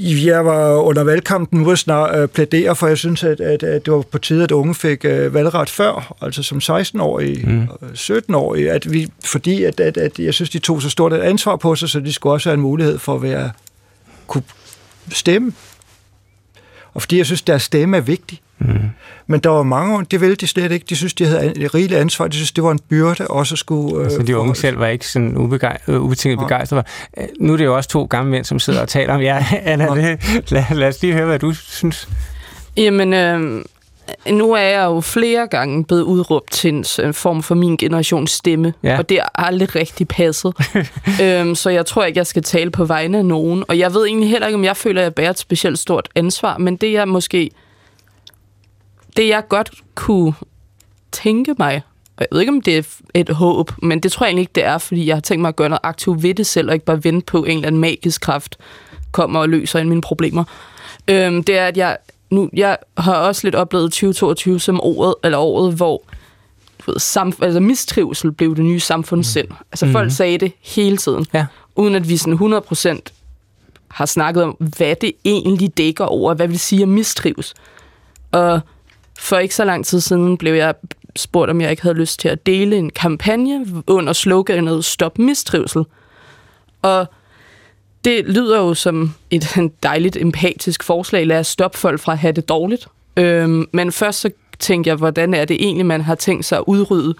[0.00, 3.92] jeg var under valgkampen nu snart øh, plædere, for jeg synes, at, at, at det
[3.92, 7.68] var på tide, at unge fik øh, valgret før, altså som 16-årige, mm.
[7.94, 11.56] 17-årige, at vi, fordi at, at, at jeg synes, de tog så stort et ansvar
[11.56, 13.50] på sig, så de skulle også have en mulighed for at være,
[14.26, 14.44] kunne
[15.12, 15.52] stemme.
[16.96, 18.40] Og fordi jeg synes, deres stemme er vigtig.
[18.58, 18.78] Mm.
[19.26, 20.86] Men der var mange, det ville de slet ikke.
[20.88, 22.28] De synes, de havde et rigeligt ansvar.
[22.28, 23.98] De synes, det var en byrde også at skulle...
[23.98, 26.42] Øh, altså, de unge selv var ikke sådan ubegej- øh, ubetinget ja.
[26.42, 26.84] begejstrede.
[27.18, 29.42] Øh, nu er det jo også to gamle mænd, som sidder og taler om jer.
[29.64, 30.16] Anna, ja.
[30.48, 32.08] lad, lad os lige høre, hvad du synes.
[32.76, 33.64] Jamen, øh,
[34.30, 38.74] nu er jeg jo flere gange blevet udråbt til en form for min generations stemme,
[38.82, 38.98] ja.
[38.98, 40.54] og det har aldrig rigtig passet.
[41.22, 43.64] øhm, så jeg tror ikke, jeg skal tale på vegne af nogen.
[43.68, 46.08] Og jeg ved egentlig heller ikke, om jeg føler, at jeg bærer et specielt stort
[46.14, 47.50] ansvar, men det jeg måske
[49.16, 50.34] det jeg godt kunne
[51.12, 51.82] tænke mig,
[52.16, 52.82] og jeg ved ikke, om det er
[53.14, 55.48] et håb, men det tror jeg egentlig ikke, det er, fordi jeg har tænkt mig
[55.48, 57.80] at gøre noget aktivt ved det selv, og ikke bare vente på, en eller anden
[57.80, 58.58] magisk kraft
[59.12, 60.44] kommer og løser en mine problemer.
[61.08, 61.96] Øhm, det er, at jeg,
[62.30, 66.02] nu, jeg har også lidt oplevet 2022 som året, eller året, hvor
[66.78, 69.48] du ved, samf- altså mistrivsel blev det nye samfundssind.
[69.48, 69.56] Mm.
[69.72, 70.10] Altså folk mm.
[70.10, 71.46] sagde det hele tiden, ja.
[71.76, 72.62] uden at vi sådan
[72.98, 73.00] 100%
[73.88, 77.54] har snakket om, hvad det egentlig dækker over, hvad vil sige at mistrives.
[78.32, 78.60] Og
[79.18, 80.74] for ikke så lang tid siden blev jeg
[81.16, 85.84] spurgt, om jeg ikke havde lyst til at dele en kampagne under sloganet Stop mistrivsel.
[86.82, 87.06] Og
[88.06, 89.44] det lyder jo som et
[89.82, 91.26] dejligt empatisk forslag.
[91.26, 92.88] Lad os stoppe folk fra at have det dårligt.
[93.16, 96.64] Øhm, men først så tænkte jeg, hvordan er det egentlig, man har tænkt sig at
[96.66, 97.14] udrydde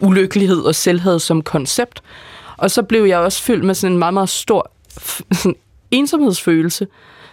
[0.00, 2.02] ulykkelighed og selvhed som koncept.
[2.56, 4.70] Og så blev jeg også fyldt med sådan en meget, meget stor
[5.32, 5.56] sådan
[5.90, 6.86] ensomhedsfølelse,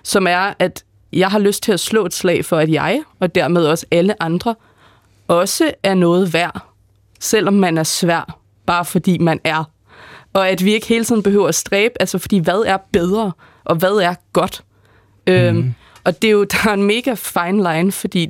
[0.04, 3.36] som er, at jeg har lyst til at slå et slag for, at jeg, og
[3.36, 4.56] dermed også alle andre,
[5.28, 6.66] også er noget værd,
[7.20, 9.64] selvom man er svær, bare fordi man er.
[10.34, 13.32] Og at vi ikke hele tiden behøver at stræbe, altså fordi hvad er bedre,
[13.64, 14.64] og hvad er godt?
[15.28, 15.34] Mm.
[15.34, 18.30] Øhm, og det er jo, der er en mega fine line, fordi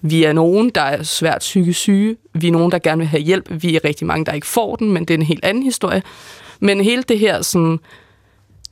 [0.00, 2.16] vi er nogen, der er svært psykisk syge.
[2.34, 3.62] Vi er nogen, der gerne vil have hjælp.
[3.62, 6.02] Vi er rigtig mange, der ikke får den, men det er en helt anden historie.
[6.60, 7.78] Men hele det her sådan,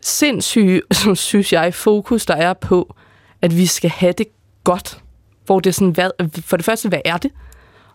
[0.01, 2.95] sindssyge, som synes jeg, fokus, der er på,
[3.43, 4.27] at vi skal have det
[4.65, 4.99] godt.
[5.47, 6.11] Hvor det er sådan, hvad,
[6.43, 7.31] for det første, hvad er det?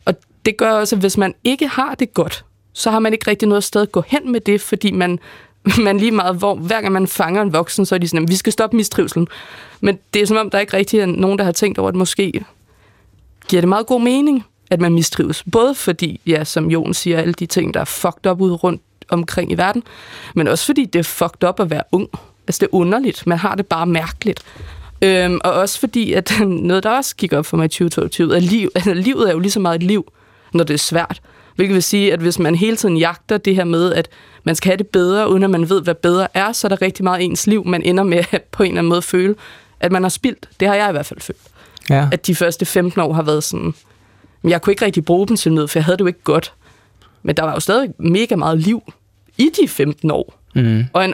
[0.05, 0.13] Og
[0.45, 2.45] det gør også, at hvis man ikke har det godt,
[2.77, 5.19] så har man ikke rigtig noget sted at gå hen med det, fordi man,
[5.85, 8.29] man lige meget, hvor hver gang man fanger en voksen, så er de sådan, at
[8.29, 9.27] vi skal stoppe mistrivselen.
[9.81, 11.95] Men det er som om, der ikke rigtig er nogen, der har tænkt over, at
[11.95, 12.45] måske
[13.47, 15.43] giver det meget god mening, at man mistrives.
[15.51, 18.81] Både fordi, ja, som Jon siger, alle de ting, der er fucked up ud rundt
[19.09, 19.83] omkring i verden,
[20.35, 22.09] men også fordi det er fucked up at være ung.
[22.47, 23.27] Altså, det er underligt.
[23.27, 24.43] Man har det bare mærkeligt.
[25.01, 28.43] Øhm, og også fordi, at noget, der også gik op for mig i 2022, at
[28.43, 30.11] liv, altså, livet er jo lige så meget et liv,
[30.53, 31.21] når det er svært.
[31.57, 34.09] Hvilket vil sige, at hvis man hele tiden jagter det her med, at
[34.43, 36.81] man skal have det bedre, uden at man ved, hvad bedre er, så er der
[36.81, 39.35] rigtig meget ens liv, man ender med at på en eller anden måde føle,
[39.79, 40.49] at man har spildt.
[40.59, 41.39] Det har jeg i hvert fald følt.
[41.89, 42.07] Ja.
[42.11, 43.73] At de første 15 år har været sådan,
[44.43, 46.53] jeg kunne ikke rigtig bruge dem til noget, for jeg havde det jo ikke godt.
[47.23, 48.93] Men der var jo stadig mega meget liv
[49.37, 50.39] i de 15 år.
[50.55, 50.85] Mm.
[50.93, 51.13] Og en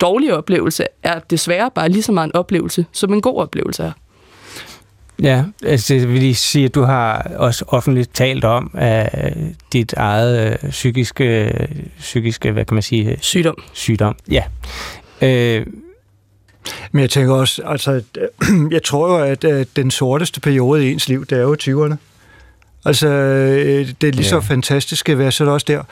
[0.00, 3.92] dårlig oplevelse er desværre bare lige så meget en oplevelse, som en god oplevelse er.
[5.22, 9.32] Ja, altså det vil lige sige, at du har også offentligt talt om at
[9.72, 11.52] dit eget øh, psykiske,
[11.98, 13.18] psykiske, hvad kan man sige?
[13.20, 13.62] Sygdom.
[13.72, 14.42] Sygdom, ja.
[15.22, 15.66] Øh,
[16.92, 18.02] men jeg tænker også, altså,
[18.70, 21.96] jeg tror jo, at, at den sorteste periode i ens liv, det er jo 20'erne.
[22.84, 25.82] Altså, øh, det er lige så fantastisk at være så også der.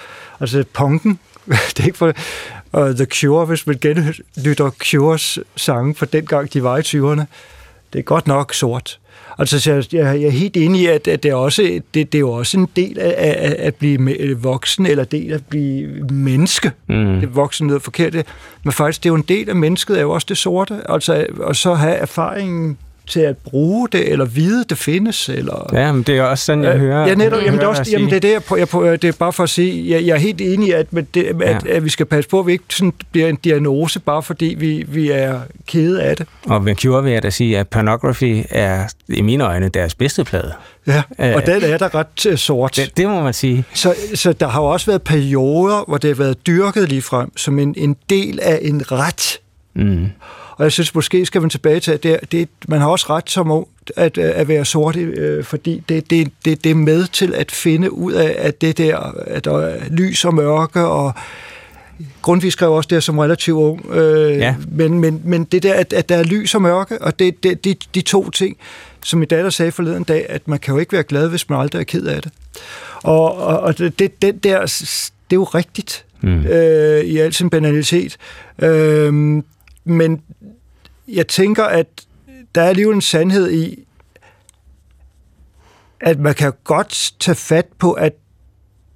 [0.41, 1.19] Altså, punken,
[1.77, 2.13] det er ikke for...
[2.73, 7.25] Og The Cure, hvis man genlytter Cures sange fra dengang, de var i 20'erne,
[7.93, 8.99] det er godt nok sort.
[9.39, 12.21] Altså, jeg, jeg er helt enig i, at, at det, er også, det, det er
[12.21, 16.73] jo også en del af, af at blive voksen, eller del af at blive menneske.
[16.89, 17.21] Mm.
[17.21, 18.15] Det voksen lyder forkert,
[18.65, 20.81] men faktisk, det er jo en del af mennesket, er jo også det sorte.
[20.89, 25.29] Altså, og så have erfaringen til at bruge det, eller vide, det findes.
[25.29, 27.91] Eller, ja, men det er også sådan, jeg hører Ja, netop, jamen, det er, også,
[27.93, 30.15] jamen, det er det, jeg, jeg, jeg, det er bare for at sige, jeg, jeg
[30.15, 31.59] er helt enig i, at, det, at, ja.
[31.69, 34.85] at vi skal passe på, at vi ikke sådan bliver en diagnose, bare fordi vi,
[34.89, 36.27] vi er kede af det.
[36.47, 40.25] Og med Cure vil jeg da sige, at Pornography er i mine øjne deres bedste
[40.25, 40.53] plade.
[40.87, 42.77] Ja, og uh, den er der ret uh, sort.
[42.77, 43.65] Det, det må man sige.
[43.75, 47.37] Så, så der har jo også været perioder, hvor det har været dyrket lige frem,
[47.37, 49.39] som en, en del af en ret.
[49.75, 50.07] Mm.
[50.57, 53.31] Og jeg synes måske skal man tilbage til, at det, det, man har også ret
[53.31, 57.35] som ung at, at være sort, øh, fordi det, det, det, det er med til
[57.35, 61.15] at finde ud af, at det der, at der er lys og mørke, og
[62.23, 64.55] Grundtvig skrev også det som relativt ung, øh, ja.
[64.69, 67.65] men, men, men det der, at, at der er lys og mørke, og det, det,
[67.65, 68.57] de, de to ting,
[69.05, 71.61] som min datter sagde forleden dag, at man kan jo ikke være glad, hvis man
[71.61, 72.33] aldrig er ked af det.
[73.03, 74.61] Og, og, og det, det, det der,
[75.31, 76.47] det er jo rigtigt mm.
[76.47, 78.17] øh, i al sin banalitet.
[78.59, 79.43] Øh,
[79.85, 80.21] men
[81.09, 81.87] jeg tænker, at
[82.55, 83.85] der er alligevel en sandhed i,
[86.01, 88.13] at man kan godt tage fat på, at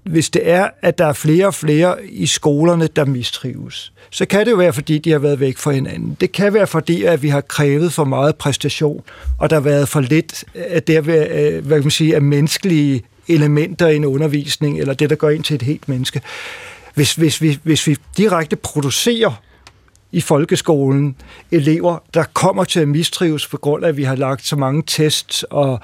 [0.02, 4.46] hvis det er, at der er flere og flere i skolerne, der mistrives, så kan
[4.46, 6.16] det jo være, fordi de har været væk fra hinanden.
[6.20, 9.02] Det kan være, fordi at vi har krævet for meget præstation,
[9.38, 13.02] og der har været for lidt af det, øh, hvad kan man sige, af menneskelige
[13.28, 16.20] elementer i en undervisning, eller det, der går ind til et helt menneske.
[16.94, 19.42] Hvis, hvis, vi, hvis vi direkte producerer
[20.16, 21.16] i folkeskolen
[21.50, 24.82] elever, der kommer til at mistrives på grund af, at vi har lagt så mange
[24.86, 25.80] tests og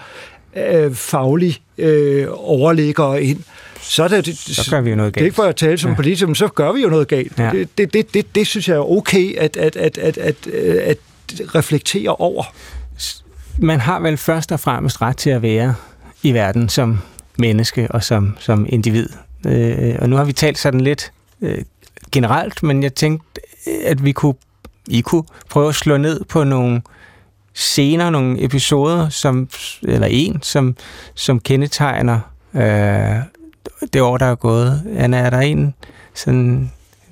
[0.57, 3.41] øh, faglige øh, overliggere ind.
[3.81, 5.15] Så, er det, det, så gør vi jo noget galt.
[5.15, 5.97] Det er ikke for at tale som ja.
[5.97, 7.39] politiker, men så gør vi jo noget galt.
[7.39, 7.51] Ja.
[7.51, 10.37] Det, det, det, det, det synes jeg er okay at, at, at, at, at,
[10.79, 10.99] at
[11.55, 12.45] reflektere over.
[13.59, 15.75] Man har vel først og fremmest ret til at være
[16.23, 16.99] i verden som
[17.39, 19.09] menneske og som, som individ.
[19.47, 21.59] Øh, og nu har vi talt sådan lidt øh,
[22.13, 23.41] generelt, men jeg tænkte,
[23.85, 24.35] at vi kunne,
[24.89, 26.83] I kunne prøve at slå ned på nogle
[27.55, 29.49] scener, nogle episoder, som,
[29.83, 30.77] eller en, som,
[31.15, 32.21] som kendetegner
[32.55, 33.17] øh,
[33.93, 34.83] det år, der er gået.
[34.97, 35.75] Anna, er der en
[36.15, 36.71] sådan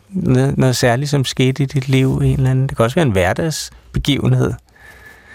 [0.08, 2.16] noget, noget særligt, som skete i dit liv?
[2.16, 2.66] En eller anden?
[2.66, 4.52] Det kan også være en hverdagsbegivenhed.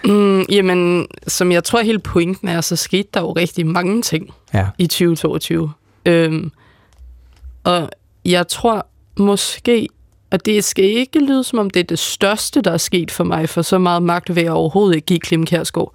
[0.04, 4.30] Mm, jamen, som jeg tror hele pointen er, så skete der jo rigtig mange ting
[4.54, 4.66] ja.
[4.78, 5.72] i 2022.
[6.06, 6.50] Øhm,
[7.64, 7.90] og
[8.24, 8.86] jeg tror
[9.18, 9.88] måske,
[10.30, 13.24] og det skal ikke lyde, som om det er det største, der er sket for
[13.24, 15.92] mig, for så meget magt vil jeg overhovedet ikke give Klim Kjærsgaard.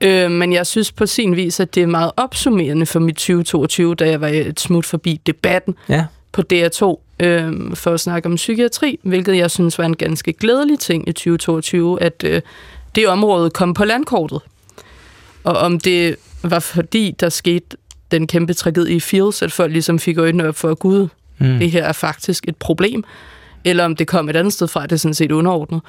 [0.00, 3.94] Øh, men jeg synes på sin vis, at det er meget opsummerende for mit 2022,
[3.94, 6.04] da jeg var et smut forbi debatten ja.
[6.32, 10.78] på DR2 øh, for at snakke om psykiatri, hvilket jeg synes var en ganske glædelig
[10.78, 12.42] ting i 2022, at øh,
[12.94, 14.40] det område kom på landkortet.
[15.44, 17.76] Og om det var fordi, der skete
[18.10, 21.08] den kæmpe tragedie i Fields, at folk ligesom fik øjnene op for, at gud,
[21.42, 21.58] Mm.
[21.58, 23.04] Det her er faktisk et problem.
[23.64, 25.80] Eller om det kom et andet sted fra, det er sådan set underordnet.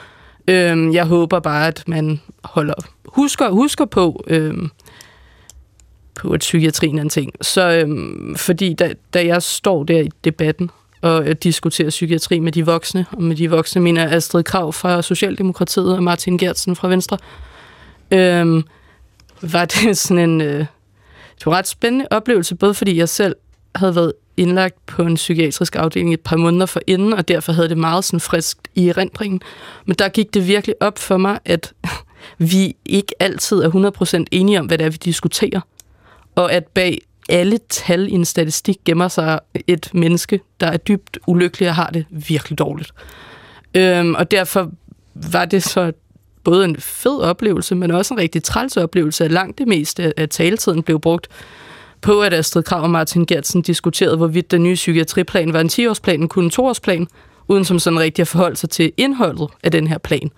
[0.47, 2.73] Øhm, jeg håber bare, at man holder,
[3.05, 4.69] husker, husker på, øhm,
[6.15, 7.31] på at psykiatrien er en ting.
[7.41, 10.69] Så, øhm, fordi da, da jeg står der i debatten
[11.01, 15.01] og øh, diskuterer psykiatri med de voksne, og med de voksne mener Astrid Krav fra
[15.01, 17.17] Socialdemokratiet og Martin Gertsen fra Venstre,
[18.11, 18.63] øhm,
[19.41, 20.41] var det sådan en...
[20.41, 20.65] Øh,
[21.37, 23.35] det var ret spændende oplevelse, både fordi jeg selv
[23.75, 27.69] havde været indlagt på en psykiatrisk afdeling et par måneder for inden, og derfor havde
[27.69, 29.41] det meget sådan friskt i erindringen.
[29.85, 31.73] Men der gik det virkelig op for mig, at
[32.37, 35.61] vi ikke altid er 100% enige om, hvad det er, vi diskuterer.
[36.35, 41.19] Og at bag alle tal i en statistik gemmer sig et menneske, der er dybt
[41.27, 42.91] ulykkelig og har det virkelig dårligt.
[43.73, 44.71] Øhm, og derfor
[45.13, 45.91] var det så
[46.43, 50.29] både en fed oplevelse, men også en rigtig træls oplevelse, at langt det meste af
[50.29, 51.27] taletiden blev brugt
[52.03, 56.21] på, at Astrid Krav og Martin Gertsen diskuterede, hvorvidt den nye psykiatriplan var en 10-årsplan,
[56.21, 57.07] en kun en 2-årsplan,
[57.47, 60.31] uden som sådan rigtig at forholde sig til indholdet af den her plan.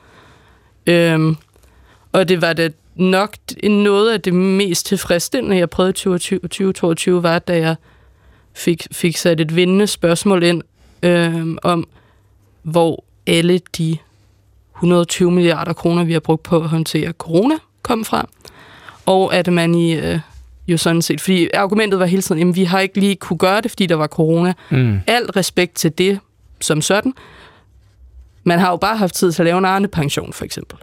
[0.87, 1.37] Øhm,
[2.11, 7.39] og det var det nok noget af det mest tilfredsstillende, jeg prøvede i 2022, var,
[7.39, 7.75] da jeg
[8.53, 10.61] fik, fik sat et vindende spørgsmål ind
[11.03, 11.87] øhm, om,
[12.63, 13.97] hvor alle de
[14.75, 18.29] 120 milliarder kroner, vi har brugt på at håndtere corona, kom fra.
[19.05, 20.19] Og at man i øh,
[20.67, 23.61] jo sådan set, fordi argumentet var hele tiden, at vi har ikke lige kunne gøre
[23.61, 24.53] det, fordi der var corona.
[24.69, 24.99] Mm.
[25.07, 26.19] Al respekt til det
[26.61, 27.13] som sådan.
[28.43, 30.77] Man har jo bare haft tid til at lave en arne pension, for eksempel.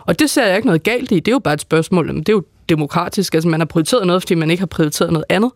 [0.00, 1.14] Og det ser jeg ikke noget galt i.
[1.14, 2.08] Det er jo bare et spørgsmål.
[2.08, 3.34] Det er jo demokratisk.
[3.34, 5.50] Altså, man har prioriteret noget, fordi man ikke har prioriteret noget andet.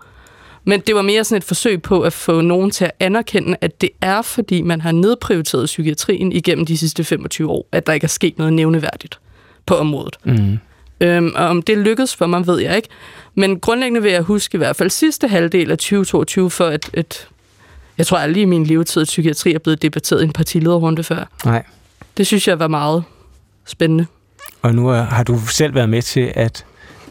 [0.65, 3.81] Men det var mere sådan et forsøg på at få nogen til at anerkende, at
[3.81, 8.05] det er, fordi man har nedprioriteret psykiatrien igennem de sidste 25 år, at der ikke
[8.05, 9.19] er sket noget nævneværdigt
[9.67, 10.17] på området.
[10.25, 10.59] Mm.
[11.03, 12.89] Øhm, og om det lykkedes for mig, ved jeg ikke.
[13.35, 17.29] Men grundlæggende vil jeg huske i hvert fald sidste halvdel af 2022 for et, et
[17.99, 21.25] jeg tror aldrig i min levetid, at psykiatri er blevet debatteret i en partilederrunde før.
[21.45, 21.63] Nej.
[22.17, 23.05] Det synes jeg var meget
[23.67, 24.07] spændende.
[24.63, 26.65] Og nu har du selv været med til at,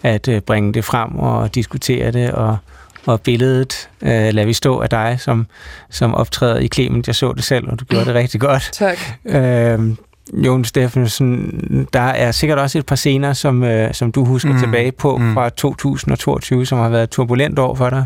[0.04, 2.58] at øh, bringe det frem og diskutere det, og,
[3.06, 5.47] og billedet uh, lader vi stå af dig, som,
[5.89, 7.08] som optræder i Clement.
[7.08, 8.69] Jeg så det selv, og du gjorde det rigtig godt.
[8.73, 8.97] Tak.
[9.23, 9.95] Uh,
[10.34, 14.60] Jon Steffensen, der er sikkert også et par scener, som, uh, som du husker mm.
[14.60, 15.34] tilbage på mm.
[15.34, 18.06] fra 2022, som har været et turbulent år for dig.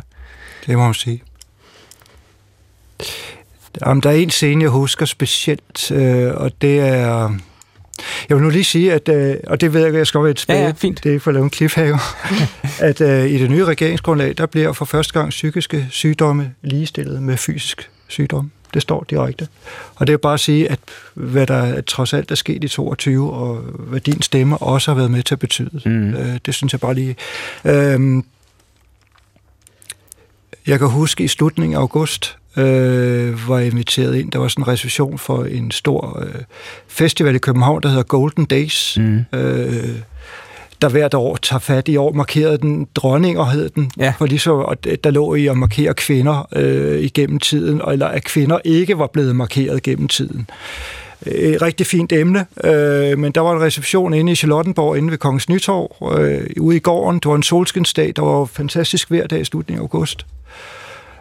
[0.67, 1.23] Det må man sige.
[3.81, 7.29] Om der er en scene, jeg husker specielt, øh, og det er
[8.29, 10.59] jeg vil nu lige sige, at, øh, og det ved jeg, jeg skal være tilbage,
[10.59, 11.03] ja, ja, fint.
[11.03, 11.97] det er for at lave en cliffhanger,
[12.89, 17.37] at uh, i det nye regeringsgrundlag, der bliver for første gang psykiske sygdomme ligestillet med
[17.37, 18.51] fysisk sygdom.
[18.75, 19.47] Det står direkte.
[19.95, 20.79] Og det er bare at sige, at
[21.13, 25.11] hvad der trods alt er sket i 22, og hvad din stemme også har været
[25.11, 25.81] med til at betyde.
[25.85, 26.13] Mm.
[26.13, 27.15] Uh, det synes jeg bare lige...
[27.63, 28.23] Uh,
[30.67, 34.31] jeg kan huske i slutningen af august, øh, var inviteret ind.
[34.31, 36.41] Der var sådan en reservation for en stor øh,
[36.87, 38.97] festival i København, der hedder Golden Days.
[38.97, 39.25] Mm.
[39.33, 39.95] Øh,
[40.81, 44.13] der hvert år tager fat i år, markerede den dronninger, hed den, ja.
[44.17, 48.59] for ligesom, at der lå i at markere kvinder øh, igennem tiden, eller at kvinder
[48.63, 50.47] ikke var blevet markeret gennem tiden.
[51.25, 55.17] Et rigtig fint emne, øh, men der var en reception inde i Charlottenborg, inde ved
[55.17, 57.19] Kongens Nytorv, øh, ude i gården.
[57.19, 60.25] Det var en solskinsdag, der var fantastisk hver dag i slutningen af august.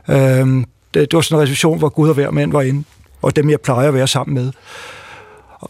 [0.08, 0.64] Øh, det,
[0.94, 2.84] det var sådan en reception, hvor Gud og hver mand var inde,
[3.22, 4.52] og dem jeg plejer at være sammen med.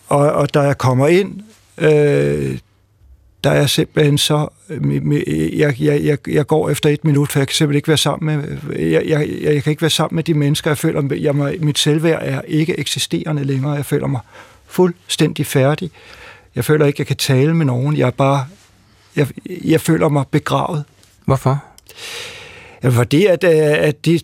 [0.08, 1.40] Og, og da jeg kommer ind,
[1.78, 2.58] øh,
[3.44, 4.48] der er simpelthen så...
[5.52, 8.36] Jeg, jeg, jeg, jeg går efter et minut, for jeg kan simpelthen ikke være sammen
[8.36, 8.58] med...
[8.78, 11.14] Jeg, jeg, jeg kan ikke være sammen med de mennesker, jeg føler...
[11.14, 13.72] Jeg, mit selvværd er ikke eksisterende længere.
[13.72, 14.20] Jeg føler mig
[14.66, 15.90] fuldstændig færdig.
[16.54, 17.96] Jeg føler ikke, jeg kan tale med nogen.
[17.96, 18.46] Jeg er bare...
[19.16, 19.28] Jeg,
[19.64, 20.84] jeg føler mig begravet.
[21.24, 21.64] Hvorfor?
[22.82, 24.20] Ja, fordi at, øh, at de,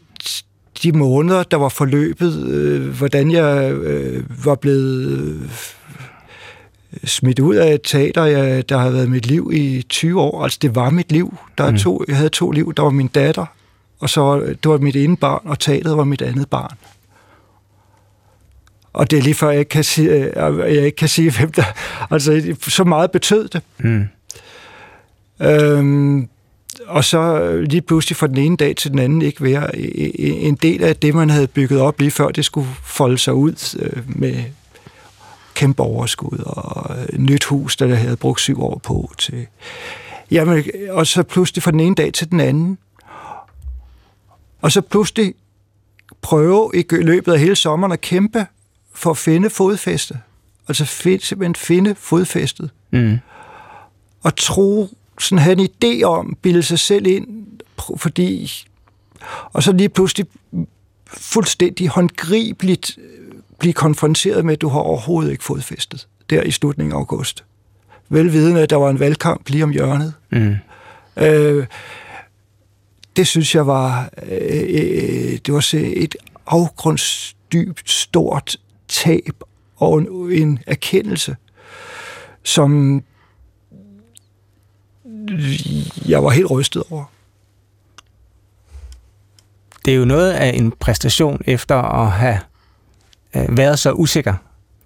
[0.82, 5.50] de måneder, der var forløbet, øh, hvordan jeg øh, var blevet øh,
[7.04, 10.42] smidt ud af et teater, jeg, der har været mit liv i 20 år.
[10.42, 11.36] Altså, det var mit liv.
[11.58, 11.78] Der er mm.
[11.78, 12.74] to, jeg havde to liv.
[12.74, 13.46] Der var min datter,
[14.00, 16.76] og så det var mit ene barn, og teateret var mit andet barn.
[18.92, 21.52] Og det er lige før, jeg ikke kan sige, øh, jeg ikke kan sige hvem
[21.52, 21.64] der...
[22.10, 23.62] Altså, så meget betød det.
[23.78, 24.04] Mm.
[25.42, 26.28] Øhm,
[26.86, 29.76] og så lige pludselig fra den ene dag til den anden ikke være
[30.18, 33.76] en del af det, man havde bygget op lige før det skulle folde sig ud
[33.78, 34.34] øh, med
[35.60, 39.46] kæmpe overskud og nyt hus, der jeg havde brugt syv år på til.
[40.30, 42.78] Jamen, og så pludselig fra den ene dag til den anden.
[44.60, 45.34] Og så pludselig
[46.22, 48.46] prøve i løbet af hele sommeren at kæmpe
[48.94, 50.18] for at finde fodfæste.
[50.68, 52.70] Altså find, simpelthen finde fodfæstet.
[52.90, 53.18] Mm.
[54.22, 54.88] Og tro
[55.18, 57.26] sådan have en idé om, bilde sig selv ind,
[57.96, 58.52] fordi...
[59.52, 60.26] Og så lige pludselig
[61.06, 63.19] fuldstændig håndgribeligt øh,
[63.60, 67.44] blive konfronteret med, at du har overhovedet ikke fået festet der i slutningen af august.
[68.08, 70.14] Velvidende, at der var en valgkamp lige om hjørnet.
[70.30, 70.56] Mm.
[71.16, 71.66] Øh,
[73.16, 78.56] det synes jeg var, øh, øh det var et afgrundsdybt stort
[78.88, 79.42] tab
[79.76, 81.36] og en, en erkendelse,
[82.42, 83.02] som
[86.08, 87.04] jeg var helt rystet over.
[89.84, 92.38] Det er jo noget af en præstation efter at have
[93.36, 94.34] øh, været så usikker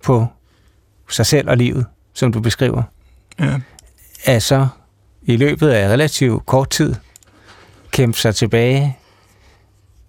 [0.02, 0.26] på
[1.10, 2.82] sig selv og livet, som du beskriver.
[3.40, 3.60] Ja.
[4.26, 4.66] Altså
[5.22, 6.94] i løbet af relativt kort tid
[7.90, 8.96] kæmpe sig tilbage,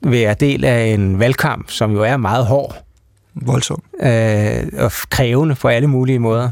[0.02, 2.86] være del af en valgkamp, som jo er meget hård.
[3.34, 3.84] Voldsom.
[4.02, 6.50] Øh, og krævende på alle mulige måder.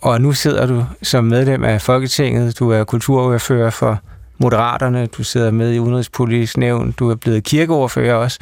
[0.00, 4.00] Og nu sidder du som medlem af Folketinget, du er kulturordfører for
[4.38, 8.38] Moderaterne, du sidder med i Udenrigspolitisk Nævn, du er blevet kirkeordfører også.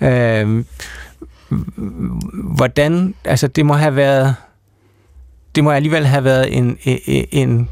[0.00, 0.64] Øh,
[2.32, 4.36] hvordan, altså det må have været,
[5.54, 7.68] det må alligevel have været en, en, en,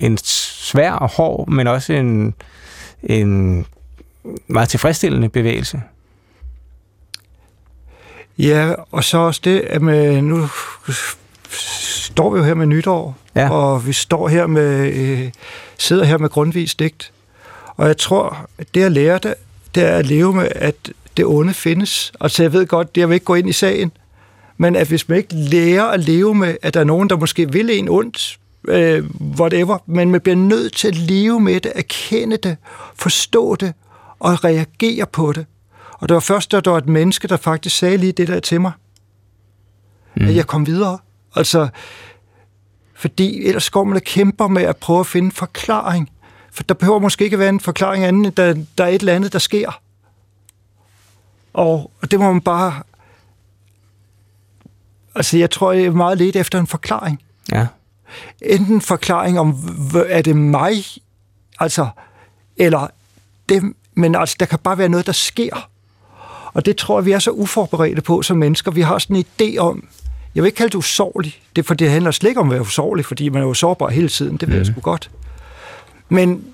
[0.00, 2.34] en svær og hård, men også en,
[3.02, 3.66] en
[4.46, 5.82] meget tilfredsstillende bevægelse.
[8.38, 10.48] Ja, og så også det, at med, nu
[11.50, 13.50] står vi jo her med nytår, ja.
[13.50, 15.30] og vi står her med, øh,
[15.78, 17.12] sidder her med grundvis digt.
[17.76, 19.34] Og jeg tror, at det jeg lærte,
[19.74, 22.12] det er at leve med, at det onde findes.
[22.20, 23.92] Altså jeg ved godt, jeg vil ikke gå ind i sagen,
[24.56, 27.52] men at hvis man ikke lærer at leve med, at der er nogen, der måske
[27.52, 28.38] vil en ondt,
[28.68, 29.04] øh,
[29.38, 32.56] whatever, men man bliver nødt til at leve med det, erkende det,
[32.94, 33.72] forstå det
[34.18, 35.46] og reagere på det.
[35.92, 38.40] Og det var først, da der var et menneske, der faktisk sagde lige det der
[38.40, 38.72] til mig,
[40.16, 40.26] mm.
[40.26, 40.98] at jeg kom videre.
[41.36, 41.68] Altså,
[42.94, 46.10] fordi ellers går man og kæmper med at prøve at finde en forklaring.
[46.52, 49.14] For der behøver måske ikke være en forklaring anden, end der, der er et eller
[49.14, 49.80] andet, der sker.
[51.52, 52.82] Og, det må man bare...
[55.14, 57.22] Altså, jeg tror, jeg er meget lidt efter en forklaring.
[57.52, 57.66] Ja.
[58.40, 59.56] Enten en forklaring om,
[60.08, 60.84] er det mig,
[61.60, 61.88] altså,
[62.56, 62.86] eller
[63.48, 63.62] det,
[63.94, 65.68] men altså, der kan bare være noget, der sker.
[66.52, 68.70] Og det tror jeg, vi er så uforberedte på som mennesker.
[68.70, 69.88] Vi har sådan en idé om,
[70.34, 72.60] jeg vil ikke kalde det usårlig, det, for det handler slet ikke om at være
[72.60, 74.52] usårlig, fordi man er jo sårbar hele tiden, det ved mm.
[74.52, 74.72] jeg mhm.
[74.72, 75.10] sgu godt.
[76.08, 76.44] Men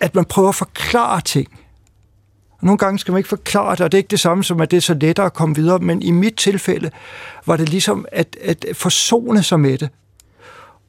[0.00, 1.58] at man prøver at forklare ting.
[2.60, 4.60] Og nogle gange skal man ikke forklare det, og det er ikke det samme som,
[4.60, 6.90] at det er så lettere at komme videre, men i mit tilfælde
[7.46, 9.88] var det ligesom at, at forsone sig med det.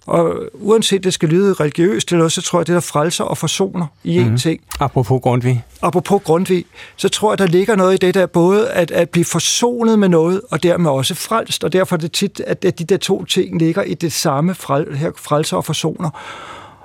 [0.07, 3.87] Og uanset det skal lyde religiøst eller så tror jeg, det der frelser og forsoner
[4.03, 4.37] i mm-hmm.
[4.37, 4.61] ting.
[4.79, 5.63] Apropos Grundtvig.
[5.81, 6.65] Apropos Grundtvig,
[6.95, 10.09] så tror jeg, der ligger noget i det der, både at, at blive forsonet med
[10.09, 11.63] noget, og dermed også frelst.
[11.63, 14.55] Og derfor er det tit, at, at de der to ting ligger i det samme
[14.55, 16.09] frel, her, frelser og forsoner.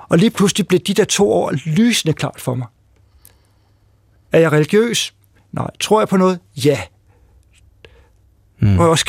[0.09, 2.67] Og lige pludselig blev de der to år lysende klart for mig.
[4.33, 5.13] Er jeg religiøs?
[5.51, 5.67] Nej.
[5.79, 6.39] Tror jeg på noget?
[6.65, 6.79] Ja.
[8.59, 8.79] Mm.
[8.79, 9.05] Og også,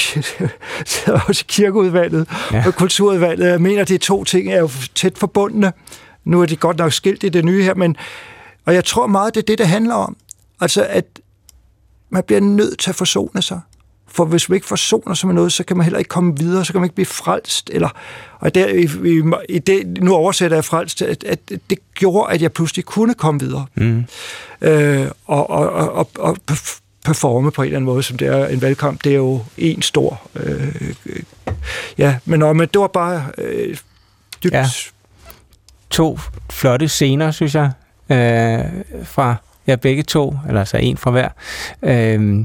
[1.29, 2.65] også kirkeudvalget ja.
[2.67, 3.47] og kulturudvalget.
[3.47, 5.73] Jeg mener, de to ting er jo tæt forbundne.
[6.25, 7.97] Nu er de godt nok skilt i det nye her, men
[8.65, 10.17] og jeg tror meget, det er det, det handler om.
[10.61, 11.05] Altså, at
[12.11, 13.61] man bliver nødt til at forsone sig.
[14.15, 16.65] For hvis man ikke forsoner sig med noget, så kan man heller ikke komme videre,
[16.65, 17.71] så kan man ikke blive frelst.
[17.73, 17.89] Eller,
[18.39, 21.39] og der, i, i, i det, nu oversætter jeg frelst, at, at
[21.71, 23.67] det gjorde, at jeg pludselig kunne komme videre.
[23.75, 24.05] Mm.
[24.61, 26.37] Øh, og, og, og, og
[27.05, 29.05] performe på en eller anden måde, som det er en valgkamp.
[29.05, 30.21] Det er jo en stor...
[30.35, 31.23] Øh, øh,
[31.99, 33.77] ja, men, og, men det var bare øh,
[34.45, 34.55] dybt...
[34.55, 34.67] Ja.
[35.91, 36.19] To
[36.51, 37.71] flotte scener, synes jeg,
[38.11, 39.37] øh, fra
[39.67, 41.29] ja, begge to, eller altså en fra hver.
[41.83, 42.45] Øh,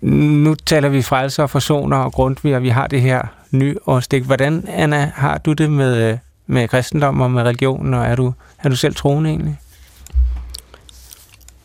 [0.00, 4.22] nu taler vi frelser og forsoner og grundtvig, og vi har det her nyårstik.
[4.22, 8.32] Hvordan, Anna, har du det med, øh, med kristendom og med religion, og er du,
[8.58, 9.58] er du selv troende egentlig?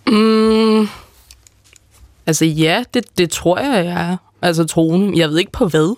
[0.07, 0.87] Mm,
[2.25, 4.17] Altså ja, det, det tror jeg, jeg er.
[4.41, 5.19] Altså troende.
[5.19, 5.95] Jeg ved ikke på hvad.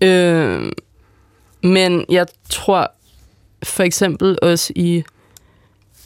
[0.00, 0.72] Øh,
[1.62, 2.92] men jeg tror
[3.62, 5.02] for eksempel også i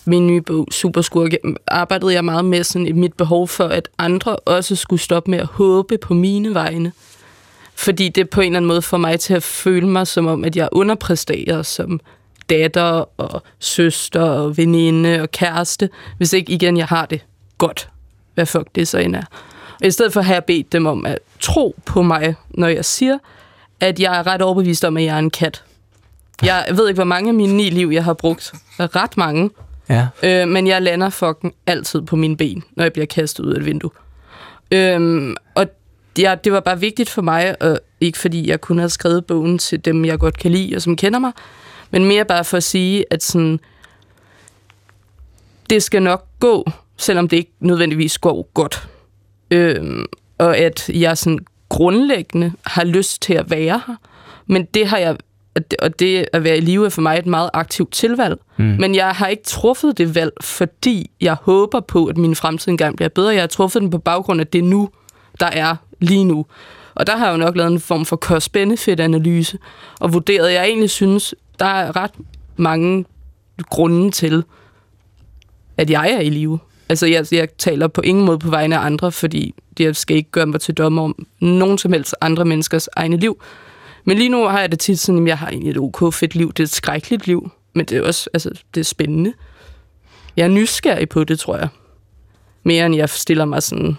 [0.06, 4.76] min nye bog, Superskurke, arbejdede jeg meget med sådan mit behov for, at andre også
[4.76, 6.92] skulle stoppe med at håbe på mine vegne.
[7.74, 10.44] Fordi det på en eller anden måde får mig til at føle mig som om,
[10.44, 12.00] at jeg underpræsterer som
[12.50, 17.24] datter og søster og veninde og kæreste, hvis ikke igen jeg har det
[17.58, 17.88] godt
[18.36, 19.24] hvad fuck det så end er.
[19.80, 22.84] Og i stedet for har jeg bedt dem om at tro på mig, når jeg
[22.84, 23.18] siger,
[23.80, 25.64] at jeg er ret overbevist om, at jeg er en kat.
[26.42, 28.52] Jeg ved ikke, hvor mange af mine ni liv, jeg har brugt.
[28.78, 29.50] Ret mange.
[29.88, 30.06] Ja.
[30.22, 33.58] Øh, men jeg lander fucking altid på mine ben, når jeg bliver kastet ud af
[33.58, 33.90] et vindue.
[34.70, 35.66] Øhm, og
[36.18, 39.58] ja, det var bare vigtigt for mig, og ikke fordi jeg kunne have skrevet bogen
[39.58, 41.32] til dem, jeg godt kan lide og som kender mig,
[41.90, 43.60] men mere bare for at sige, at sådan,
[45.70, 48.88] det skal nok gå selvom det ikke nødvendigvis går godt.
[49.50, 50.04] Øhm,
[50.38, 53.96] og at jeg sådan grundlæggende har lyst til at være her.
[54.46, 55.16] Men det har jeg
[55.82, 58.38] og det at være i live er for mig et meget aktivt tilvalg.
[58.56, 58.64] Mm.
[58.64, 62.96] Men jeg har ikke truffet det valg, fordi jeg håber på, at min fremtid engang
[62.96, 63.34] bliver bedre.
[63.34, 64.88] Jeg har truffet den på baggrund af det nu,
[65.40, 66.46] der er lige nu.
[66.94, 69.58] Og der har jeg jo nok lavet en form for cost-benefit-analyse,
[70.00, 72.10] og vurderet, at jeg egentlig synes, der er ret
[72.56, 73.04] mange
[73.70, 74.44] grunde til,
[75.76, 76.58] at jeg er i live.
[76.88, 80.30] Altså, jeg, jeg taler på ingen måde på vegne af andre, fordi jeg skal ikke
[80.30, 83.42] gøre mig til dommer om nogen som helst andre menneskers egne liv.
[84.08, 86.34] Men lige nu har jeg det tit sådan, at jeg har egentlig et ok fedt
[86.34, 86.48] liv.
[86.48, 89.32] Det er et skrækkeligt liv, men det er også altså, det er spændende.
[90.36, 91.68] Jeg er nysgerrig på det, tror jeg.
[92.62, 93.96] Mere end jeg stiller mig sådan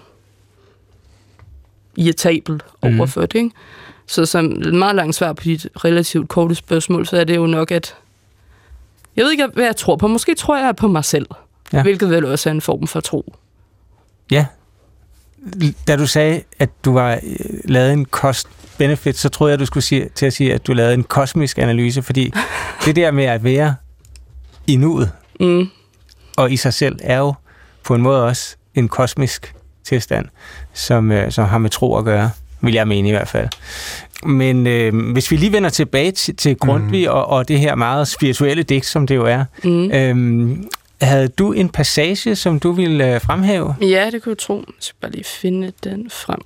[1.96, 3.08] irritabel over mm.
[3.08, 3.52] for det, ikke?
[4.08, 7.46] Så som et meget langt svar på dit relativt korte spørgsmål, så er det jo
[7.46, 7.96] nok, at
[9.16, 10.08] jeg ved ikke, hvad jeg tror på.
[10.08, 11.28] Måske tror jeg på mig selv.
[11.74, 11.82] Ja.
[11.82, 13.36] Hvilket vel også er en form for tro.
[14.32, 14.46] Ja.
[15.88, 18.06] Da du sagde, at du var øh, lavet en
[18.78, 21.58] cost-benefit, så troede jeg, du skulle sige, til at sige, at du lavede en kosmisk
[21.58, 22.34] analyse, fordi
[22.86, 23.76] det der med at være
[24.68, 25.70] i nuet mm.
[26.38, 27.34] og i sig selv er jo
[27.84, 29.54] på en måde også en kosmisk
[29.84, 30.26] tilstand,
[30.74, 33.48] som, øh, som har med tro at gøre, vil jeg mene i hvert fald.
[34.24, 37.14] Men øh, hvis vi lige vender tilbage til, til Grundtvig mm.
[37.14, 39.92] og, og det her meget spirituelle digt, som det jo er, mm.
[39.92, 40.58] øh,
[41.02, 43.76] havde du en passage, som du ville øh, fremhæve?
[43.82, 44.64] Ja, det kunne jeg tro.
[44.68, 46.42] Jeg skal bare lige finde den frem.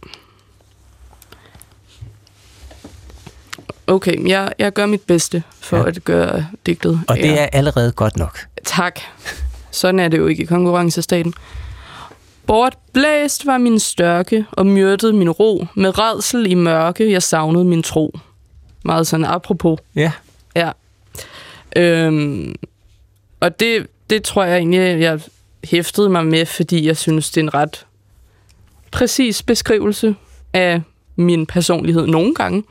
[3.92, 5.88] Okay, jeg, jeg gør mit bedste for ja.
[5.88, 7.02] at gøre digtet.
[7.08, 8.40] Og det er allerede godt nok.
[8.64, 9.00] Tak.
[9.72, 11.34] Sådan er det jo ikke i konkurrencestaten.
[12.46, 15.68] Bortblæst var min størke, og myrdede min ro.
[15.76, 18.20] Med redsel i mørke, jeg savnede min tro.
[18.86, 19.80] Meget sådan apropos.
[19.96, 20.12] Ja.
[20.56, 20.72] Ja.
[21.76, 22.56] Øhm,
[23.40, 25.20] og det, det tror jeg egentlig, jeg
[25.64, 27.86] hæftede mig med, fordi jeg synes, det er en ret
[28.92, 30.16] præcis beskrivelse
[30.54, 30.82] af
[31.16, 32.64] min personlighed nogle gange.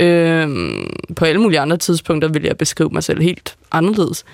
[0.00, 4.24] Øhm, på alle mulige andre tidspunkter vil jeg beskrive mig selv helt anderledes.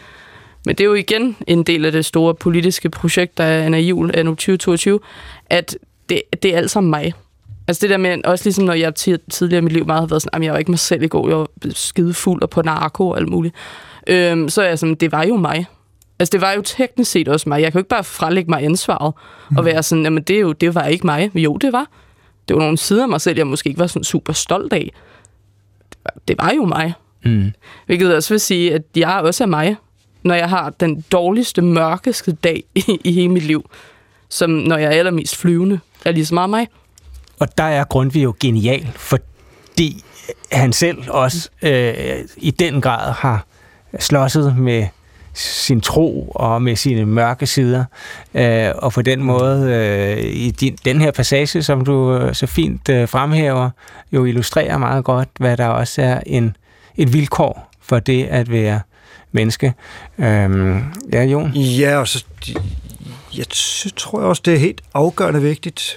[0.66, 3.78] Men det er jo igen en del af det store politiske projekt, der er Anna
[3.78, 5.00] Jul anno 2022,
[5.50, 5.76] at
[6.08, 7.14] det, det er alt sammen mig.
[7.68, 10.22] Altså det der med, også ligesom når jeg tidligere i mit liv meget har været
[10.22, 12.62] sådan, at jeg var ikke mig selv i går, jeg var skide fuld og på
[12.62, 13.54] narko og alt muligt.
[14.06, 15.66] Øhm, så er jeg sådan, det var jo mig.
[16.18, 17.62] Altså det var jo teknisk set også mig.
[17.62, 19.14] Jeg kan jo ikke bare frelægge mig ansvaret
[19.50, 19.56] mm.
[19.56, 21.30] og være sådan, jamen det, er jo, det var ikke mig.
[21.34, 21.86] Jo, det var.
[22.48, 24.92] Det var nogle sider af mig selv, jeg måske ikke var sådan super stolt af.
[26.28, 26.92] Det var, jo mig.
[27.24, 27.52] Mm.
[27.86, 29.76] Hvilket også vil sige, at jeg også er mig
[30.22, 33.70] når jeg har den dårligste, mørkeste dag i, i hele mit liv,
[34.28, 36.68] som når jeg er allermest flyvende, er lige så meget mig.
[37.38, 40.04] Og der er Grundtvig jo genial, fordi
[40.52, 43.46] han selv også øh, i den grad har
[43.98, 44.86] slåsset med
[45.34, 47.84] sin tro og med sine mørke sider.
[48.34, 52.46] Øh, og på den måde, øh, i din, den her passage, som du øh, så
[52.46, 53.70] fint øh, fremhæver,
[54.12, 56.56] jo illustrerer meget godt, hvad der også er en,
[56.96, 58.80] et vilkår for det at være
[59.32, 59.74] menneske.
[60.18, 61.50] Øhm, ja, Jon?
[61.52, 62.24] Ja, og så
[63.36, 63.46] jeg
[63.96, 65.96] tror også, det er helt afgørende vigtigt,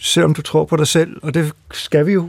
[0.00, 2.28] selvom du tror på dig selv, og det skal vi jo.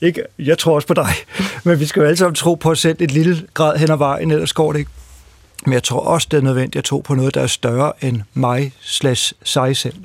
[0.00, 1.08] Ikke, jeg tror også på dig,
[1.64, 3.96] men vi skal jo alle sammen tro på os selv et lille grad hen ad
[3.96, 4.90] vejen, ellers går det ikke.
[5.64, 8.20] Men jeg tror også, det er nødvendigt at tro på noget, der er større end
[8.34, 10.04] mig slash sig selv.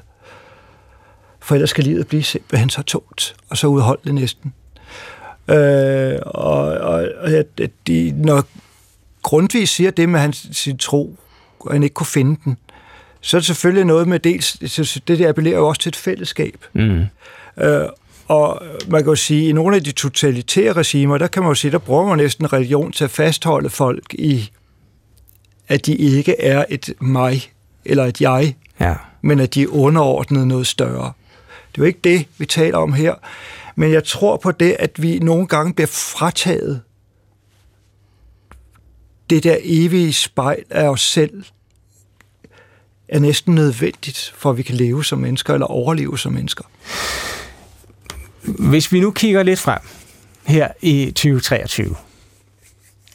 [1.39, 4.53] For ellers skal livet blive simpelthen så tungt, og så udholdeligt næsten.
[5.47, 7.32] Øh, og, og, og
[7.88, 8.43] de, når
[9.24, 11.16] Grundtvig siger det med hans, sin tro,
[11.60, 12.57] og han ikke kunne finde den,
[13.22, 14.51] så er det selvfølgelig noget med dels,
[15.07, 16.66] det der appellerer jo også til et fællesskab.
[16.74, 17.05] Mm.
[17.57, 17.86] Øh,
[18.28, 21.49] og man kan jo sige, at i nogle af de totalitære regimer, der kan man
[21.49, 24.51] jo sige, der bruger man næsten religion til at fastholde folk i,
[25.70, 27.52] at de ikke er et mig
[27.86, 28.96] eller et jeg, ja.
[29.22, 31.14] men at de er underordnet noget større.
[31.72, 33.16] Det er jo ikke det, vi taler om her.
[33.76, 36.82] Men jeg tror på det, at vi nogle gange bliver frataget
[39.30, 41.44] det der evige spejl af os selv
[43.08, 46.64] er næsten nødvendigt, for at vi kan leve som mennesker, eller overleve som mennesker.
[48.42, 49.80] Hvis vi nu kigger lidt frem
[50.46, 51.96] her i 2023.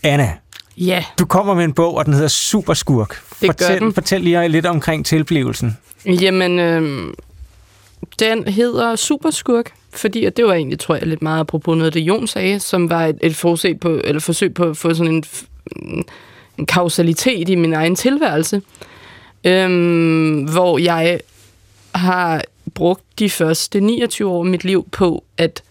[0.02, 0.36] Anna,
[0.76, 1.04] ja.
[1.18, 3.22] du kommer med en bog, og den hedder Superskurk.
[3.40, 3.94] Det fortæl, den.
[3.94, 5.78] fortæl lige lidt omkring tilblivelsen.
[6.06, 7.14] Jamen, øh,
[8.18, 12.00] den hedder Superskurk, fordi og det var egentlig, tror jeg, lidt meget apropos noget, det
[12.00, 15.24] Jon sagde, som var et, et forsøg på, eller forsøg på at få sådan en
[16.58, 18.62] en kausalitet i min egen tilværelse,
[19.44, 21.20] øhm, hvor jeg
[21.94, 22.44] har
[22.74, 25.62] brugt de første 29 år af mit liv på at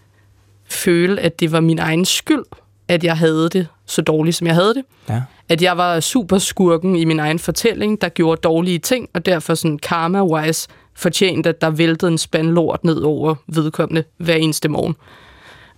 [0.68, 2.44] føle, at det var min egen skyld,
[2.88, 4.84] at jeg havde det så dårligt, som jeg havde det.
[5.08, 5.22] Ja.
[5.48, 9.78] at jeg var superskurken i min egen fortælling, der gjorde dårlige ting, og derfor sådan
[9.78, 14.96] karma-wise fortjent, at der væltede en spand lort ned over vedkommende hver eneste morgen.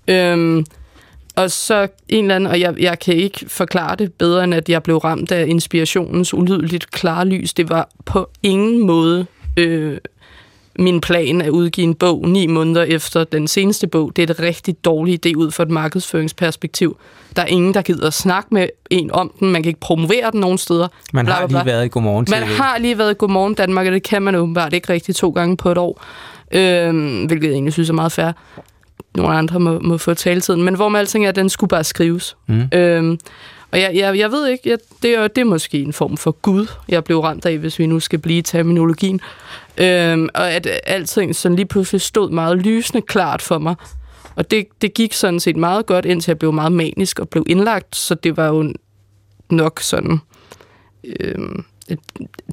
[0.08, 0.66] Øhm,
[1.36, 4.68] og så en eller anden, og jeg, jeg kan ikke forklare det bedre, end at
[4.68, 7.54] jeg blev ramt af inspirationens ulydeligt klare lys.
[7.54, 9.26] Det var på ingen måde
[9.56, 9.98] øh,
[10.78, 14.16] min plan at udgive en bog ni måneder efter den seneste bog.
[14.16, 16.98] Det er et rigtig dårligt idé ud fra et markedsføringsperspektiv.
[17.36, 19.52] Der er ingen, der gider snakke med en om den.
[19.52, 20.88] Man kan ikke promovere den nogen steder.
[21.12, 23.86] Man bla, har bla, lige været i Godmorgen Man har lige været i Godmorgen Danmark,
[23.86, 26.04] og det kan man åbenbart ikke rigtig to gange på et år.
[26.50, 28.32] Øhm, hvilket jeg egentlig synes er meget fair.
[29.14, 30.62] Nogle andre må, må få taletiden.
[30.62, 32.36] Men hvor med alting er, at den skulle bare skrives.
[32.46, 32.68] Mm.
[32.72, 33.18] Øhm,
[33.72, 36.30] og jeg, jeg, jeg ved ikke, jeg, det, er, det er måske en form for
[36.30, 39.20] Gud, jeg blev ramt af, hvis vi nu skal blive terminologien.
[39.78, 43.74] Øhm, og at alting sådan lige pludselig stod meget lysende klart for mig.
[44.36, 47.44] Og det, det gik sådan set meget godt, indtil jeg blev meget manisk og blev
[47.48, 48.72] indlagt, så det var jo
[49.50, 50.18] nok sådan...
[51.20, 51.64] Øhm,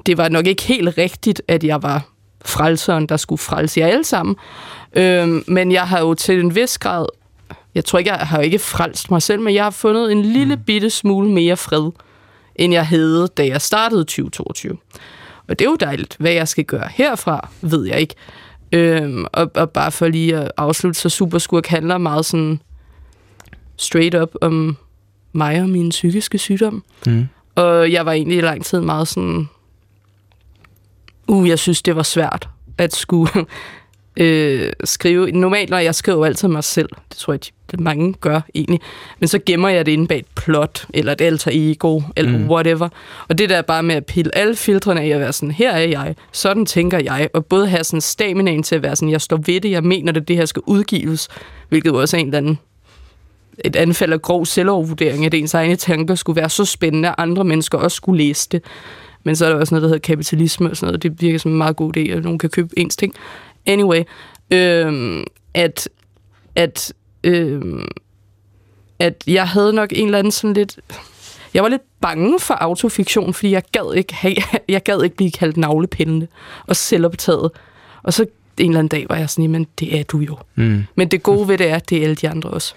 [0.06, 2.08] det var nok ikke helt rigtigt, at jeg var
[2.44, 4.36] frelseren, der skulle frelse jer alle sammen.
[4.96, 7.06] Øhm, men jeg har jo til en vis grad
[7.74, 10.56] jeg tror ikke, jeg har ikke frelst mig selv, men jeg har fundet en lille
[10.56, 10.62] mm.
[10.62, 11.90] bitte smule mere fred,
[12.56, 14.76] end jeg havde, da jeg startede 2022.
[15.48, 16.16] Og det er jo dejligt.
[16.18, 18.14] Hvad jeg skal gøre herfra, ved jeg ikke.
[18.74, 22.60] Øhm, og, og bare for lige at afslutte, så Superskurk handler meget sådan
[23.76, 24.76] straight up om
[25.32, 26.84] mig og min psykiske sygdom.
[27.06, 27.26] Mm.
[27.54, 29.48] Og jeg var egentlig i lang tid meget sådan...
[31.28, 32.48] Uh, jeg synes, det var svært
[32.78, 33.30] at skulle
[34.16, 35.30] øh, skrive.
[35.30, 37.40] Normalt, når jeg skriver altid mig selv, det tror jeg,
[37.70, 38.80] det mange gør egentlig,
[39.20, 42.50] men så gemmer jeg det inde bag et plot, eller et alter ego, eller mm.
[42.50, 42.88] whatever.
[43.28, 45.88] Og det der bare med at pille alle filtrene af at være sådan, her er
[45.88, 49.36] jeg, sådan tænker jeg, og både have sådan staminaen til at være sådan, jeg står
[49.46, 51.28] ved det, jeg mener det, det her skal udgives,
[51.68, 52.58] hvilket også er en eller anden
[53.64, 57.44] et anfald af grov selvovervurdering, at ens egne tanker skulle være så spændende, at andre
[57.44, 58.62] mennesker også skulle læse det.
[59.24, 61.02] Men så er der også noget, der hedder kapitalisme og sådan noget.
[61.02, 63.14] Det virker som en meget god idé, at nogen kan købe ens ting.
[63.66, 64.02] Anyway,
[64.50, 65.88] øhm, at,
[66.56, 66.92] at,
[67.24, 67.88] øhm,
[68.98, 70.78] at jeg havde nok en eller anden sådan lidt...
[71.54, 74.36] Jeg var lidt bange for autofiktion, fordi jeg gad ikke, have,
[74.68, 76.26] jeg gad ikke blive kaldt navlepindende
[76.66, 77.50] og selvoptaget.
[78.02, 78.26] Og så
[78.58, 80.36] en eller anden dag var jeg sådan, men det er du jo.
[80.54, 80.84] Mm.
[80.94, 82.74] Men det gode ved det er, at det er alle de andre også.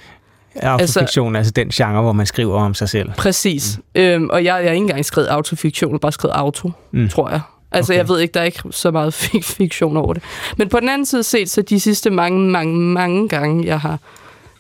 [0.62, 3.12] Autofiktion altså, altså den genre, hvor man skriver om sig selv.
[3.18, 3.80] Præcis.
[3.96, 4.02] Mm.
[4.02, 7.10] Øhm, og jeg, jeg har ikke engang skrevet autofiktion, jeg har bare skrevet auto, mm.
[7.10, 7.42] tror jeg.
[7.72, 7.98] Altså, okay.
[7.98, 9.14] jeg ved ikke, der er ikke så meget
[9.58, 10.24] fiktion over det.
[10.58, 14.00] Men på den anden side set, så de sidste mange, mange, mange gange, jeg har,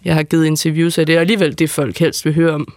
[0.06, 2.74] jeg har givet interviews af det, er alligevel det, folk helst vil høre om,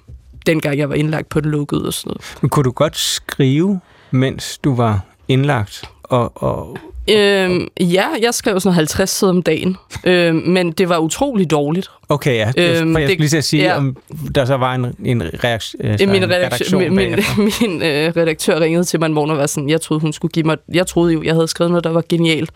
[0.46, 2.36] dengang jeg var indlagt på det lukkede og sådan noget.
[2.42, 5.84] Men kunne du godt skrive, mens du var indlagt?
[6.02, 6.78] Og, og
[7.08, 11.90] Øhm, ja, jeg skrev sådan 50 sider om dagen, øhm, men det var utrolig dårligt.
[12.08, 12.52] Okay, ja.
[12.56, 13.76] Øhm, jeg skulle lige til at sige, ja.
[13.76, 13.96] om
[14.34, 17.18] der så var en, en, reaktion, øh, min, en redaktion min, min,
[17.60, 20.32] min øh, redaktør ringede til mig en morgen og var sådan, jeg troede, hun skulle
[20.32, 20.56] give mig...
[20.72, 22.50] Jeg troede jo, jeg havde skrevet noget, der var genialt.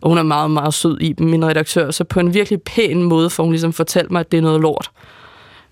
[0.00, 1.90] Og hun er meget, meget sød i min redaktør.
[1.90, 4.60] Så på en virkelig pæn måde får hun ligesom fortalt mig, at det er noget
[4.60, 4.90] lort.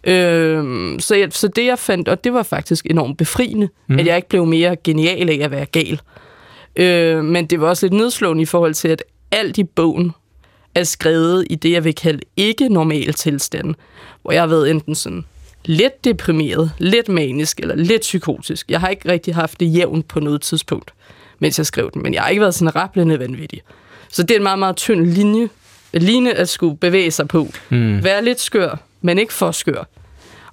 [0.05, 3.99] Øhm, så, jeg, så det jeg fandt, og det var faktisk enormt befriende, mm.
[3.99, 6.01] at jeg ikke blev mere genial af at være gal.
[6.79, 10.13] Øh, men det var også lidt nedslående i forhold til, at alt i bogen
[10.75, 13.75] er skrevet i det, jeg vil kalde ikke normal tilstand.
[14.23, 15.25] Hvor jeg har været enten sådan
[15.65, 18.71] lidt deprimeret, lidt manisk eller lidt psykotisk.
[18.71, 20.95] Jeg har ikke rigtig haft det jævnt på noget tidspunkt,
[21.39, 22.03] mens jeg skrev den.
[22.03, 23.63] Men jeg har ikke været sådan rablende vanvittig.
[24.09, 25.49] Så det er en meget, meget tynd linje,
[25.93, 27.49] linje at skulle bevæge sig på.
[27.69, 28.05] Mm.
[28.05, 29.89] Være lidt skør, men ikke for skør.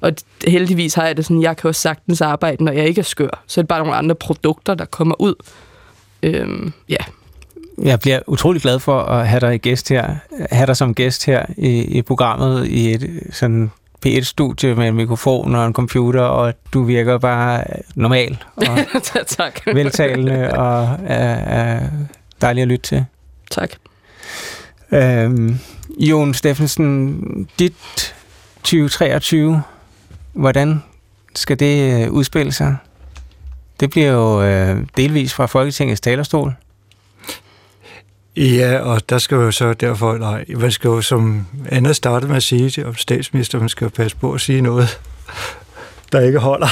[0.02, 0.12] Og
[0.48, 3.44] heldigvis har jeg det sådan, jeg kan også sagtens arbejde, når jeg ikke er skør.
[3.48, 5.36] Så er det bare nogle andre produkter, der kommer ud,
[6.26, 6.98] Øhm, ja.
[7.84, 10.16] Jeg bliver utrolig glad for at have dig, gæst her,
[10.52, 13.72] have dig som gæst her i, i programmet i et sådan
[14.06, 17.64] P1-studie med en mikrofon og en computer, og du virker bare
[17.96, 18.78] normal og
[19.28, 19.60] tak.
[19.66, 21.90] veltalende og er, er
[22.42, 23.06] dejlig at lytte til.
[23.52, 23.70] Tak.
[24.92, 25.60] Øhm,
[26.00, 28.14] Jon Steffensen, dit
[28.64, 29.62] 2023,
[30.34, 30.84] hvordan
[31.36, 32.76] skal det øh, udspille sig?
[33.80, 36.54] Det bliver jo øh, delvis fra Folketingets talerstol.
[38.38, 42.38] Ja, og der skal jo så derfor, nej, man skal jo som Anna startede med
[42.38, 45.00] at sige til om statsminister, man skal jo passe på at sige noget,
[46.12, 46.68] der ikke holder.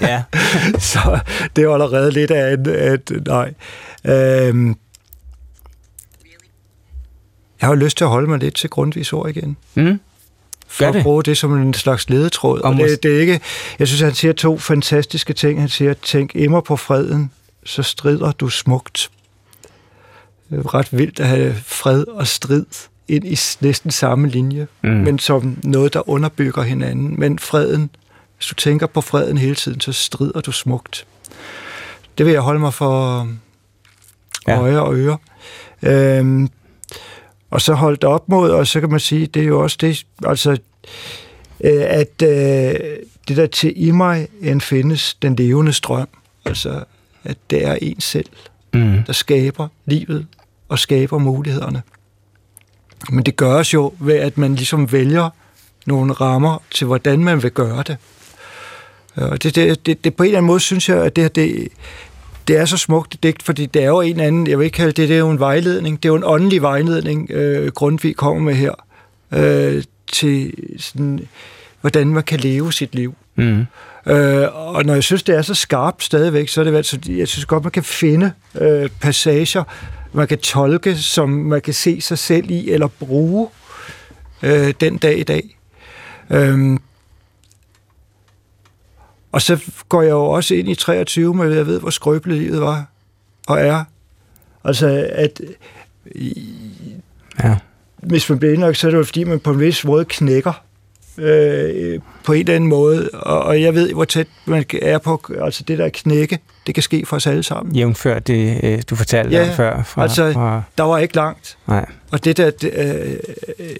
[0.00, 0.22] Ja.
[0.92, 1.20] så
[1.56, 3.54] det er allerede lidt af en, at, nej.
[4.04, 4.76] Øhm,
[7.60, 9.56] jeg har lyst til at holde mig lidt til grundvis ord igen.
[9.74, 10.00] Mm
[10.68, 12.60] for at bruge det som en slags ledetråd.
[12.60, 13.40] Og det, det er ikke,
[13.78, 15.60] jeg synes, han siger to fantastiske ting.
[15.60, 17.30] Han siger, tænk immer på freden,
[17.64, 19.10] så strider du smukt.
[20.50, 22.64] Det er ret vildt at have fred og strid
[23.08, 24.90] ind i næsten samme linje, mm.
[24.90, 27.20] men som noget, der underbygger hinanden.
[27.20, 27.90] Men freden
[28.36, 31.06] hvis du tænker på freden hele tiden, så strider du smukt.
[32.18, 33.28] Det vil jeg holde mig for
[34.48, 34.60] ja.
[34.60, 35.18] øje og øre.
[35.82, 36.50] Øhm,
[37.50, 40.06] og så holdt op mod, og så kan man sige, det er jo også det,
[40.26, 40.50] altså,
[41.64, 42.74] øh, at øh,
[43.28, 46.08] det der til i mig en findes den levende strøm,
[46.44, 46.84] altså
[47.24, 48.26] at det er en selv,
[48.74, 49.02] mm.
[49.06, 50.26] der skaber livet
[50.68, 51.82] og skaber mulighederne.
[53.10, 55.30] Men det gøres jo ved, at man ligesom vælger
[55.86, 57.96] nogle rammer til, hvordan man vil gøre det.
[59.16, 61.68] Og det, det, det, det på en eller anden måde synes jeg, at det, det,
[62.48, 64.76] det er så smukt et digt, fordi det er jo en anden, jeg vil ikke
[64.76, 68.16] kalde det, det er jo en vejledning, det er jo en åndelig vejledning, øh, Grundtvig
[68.16, 68.72] kommer med her,
[69.32, 71.20] øh, til sådan,
[71.80, 73.14] hvordan man kan leve sit liv.
[73.36, 73.66] Mm.
[74.06, 77.28] Øh, og når jeg synes, det er så skarpt stadigvæk, så er det altså, jeg
[77.28, 79.64] synes godt, man kan finde øh, passager,
[80.12, 83.48] man kan tolke, som man kan se sig selv i, eller bruge
[84.42, 85.58] øh, den dag i dag.
[86.30, 86.78] Øh,
[89.32, 92.42] og så går jeg jo også ind i 23 med, at jeg ved, hvor skrøbeligt
[92.42, 92.86] livet var
[93.48, 93.84] og er.
[94.64, 95.40] Altså, at
[97.44, 97.56] ja.
[97.96, 100.65] hvis man bliver indlagt, så er det jo fordi, man på en vis måde knækker
[101.18, 105.22] øh, på en eller anden måde, og, og jeg ved, hvor tæt man er på,
[105.42, 107.74] altså det der knække, det kan ske for os alle sammen.
[107.74, 109.82] Jævnfør det, øh, du fortalte ja, før.
[109.82, 110.62] Fra, altså, fra...
[110.78, 111.58] der var ikke langt.
[111.66, 111.86] Nej.
[112.10, 113.16] Og det der, det, øh,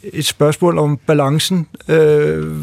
[0.03, 2.57] et spørgsmål om balancen, øh,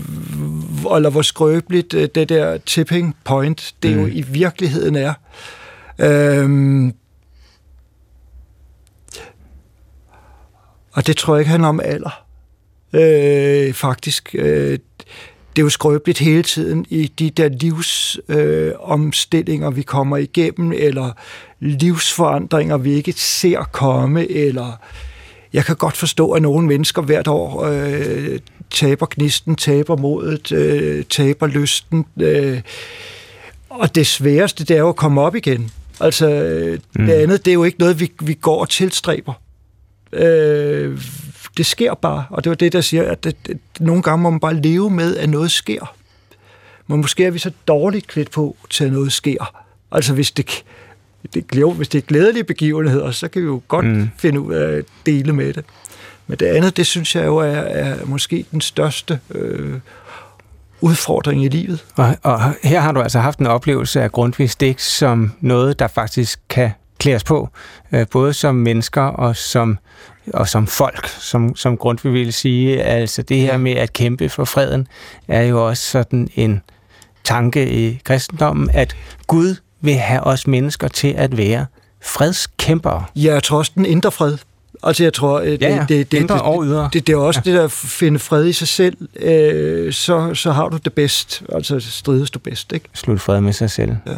[0.96, 4.02] eller hvor skrøbeligt øh, det der tipping point, det mm.
[4.02, 5.14] jo i virkeligheden er.
[6.00, 6.92] Øh,
[10.94, 12.23] og det tror jeg ikke handler om alder
[12.94, 14.36] øh, faktisk.
[14.38, 14.80] Øh,
[15.56, 21.12] det er jo skrøbeligt hele tiden i de der livsomstillinger, øh, vi kommer igennem, eller
[21.60, 24.80] livsforandringer, vi ikke ser komme, eller
[25.54, 28.40] jeg kan godt forstå, at nogle mennesker hvert år øh,
[28.70, 32.06] taber gnisten, taber modet, øh, taber lysten.
[32.22, 32.62] Øh,
[33.70, 35.72] og det sværeste, det er jo at komme op igen.
[36.00, 36.28] Altså,
[36.96, 37.06] mm.
[37.06, 39.34] det andet, det er jo ikke noget, vi, vi går og tilstræber.
[40.14, 41.02] Øh,
[41.58, 44.30] det sker bare, og det var det, der siger, at det, det, nogle gange må
[44.30, 45.96] man bare leve med, at noget sker.
[46.88, 49.64] Men måske er vi så dårligt klædt på til, at noget sker.
[49.92, 50.64] Altså hvis det,
[51.34, 54.10] det, hvis det er glædelige begivenheder, så kan vi jo godt mm.
[54.18, 55.66] finde ud af at dele med det.
[56.28, 59.80] Men det andet, det synes jeg jo er, er måske den største øh,
[60.82, 61.86] udfordring i livet.
[61.96, 65.88] Og, og her har du altså haft en oplevelse af Grundtvigs digt som noget, der
[65.88, 67.50] faktisk kan klædes på,
[67.92, 69.78] øh, både som mennesker og som
[70.34, 72.84] og som folk, som, som Grundtvig ville sige.
[72.84, 74.88] Altså det her med at kæmpe for freden,
[75.28, 76.62] er jo også sådan en
[77.24, 78.96] tanke i kristendommen, at
[79.28, 81.66] Gud vil have os mennesker til at være
[82.02, 83.06] fredskæmpere.
[83.16, 84.38] Ja, jeg tror også den indre fred.
[84.84, 85.86] Altså jeg tror, det, ja, ja.
[85.90, 86.84] det, det, indre og ydre.
[86.84, 87.52] Det, det, det er også ja.
[87.52, 91.44] det der at finde fred i sig selv, øh, så, så har du det bedst,
[91.54, 92.72] altså strides du bedst.
[92.72, 92.90] Ikke?
[92.94, 93.96] Slut fred med sig selv.
[94.08, 94.12] Ja.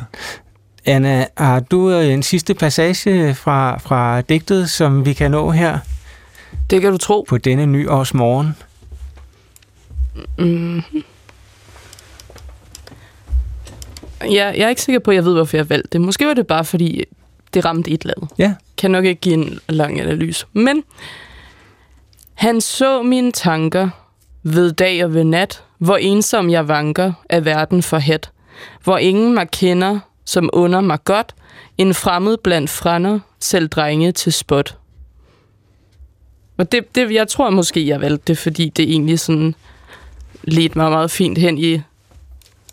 [0.86, 5.80] Anna, har du øh, en sidste passage fra, fra digtet, som vi kan nå her?
[6.70, 7.26] Det kan du tro.
[7.30, 8.56] På denne nyårsmorgen.
[10.38, 10.82] Mm.
[14.22, 16.02] Ja, jeg er ikke sikker på, at jeg ved, hvorfor jeg valgte det.
[16.02, 17.04] Måske var det bare, fordi
[17.54, 18.30] det ramte et eller andet.
[18.38, 18.54] Ja.
[18.78, 20.46] Kan nok ikke give en lang analyse.
[20.54, 20.84] Men
[22.34, 23.90] han så mine tanker
[24.44, 28.32] ved dag og ved nat, hvor ensom jeg vanker af verden for hat,
[28.84, 31.36] hvor ingen mig kender, som under mig godt,
[31.78, 34.78] en fremmed blandt frænder, selv drenge til spot.
[36.58, 39.56] Og det, det, jeg tror måske, jeg valgte det, fordi det egentlig sådan
[40.44, 41.82] ledte mig meget fint hen i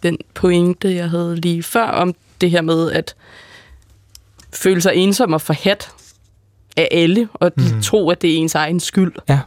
[0.02, 3.14] den pointe, jeg havde lige før, om det her med at
[4.52, 5.90] føle sig ensom og forhat
[6.76, 7.82] af alle, og mm.
[7.82, 9.12] tro, at det er ens egen skyld.
[9.28, 9.40] Ja.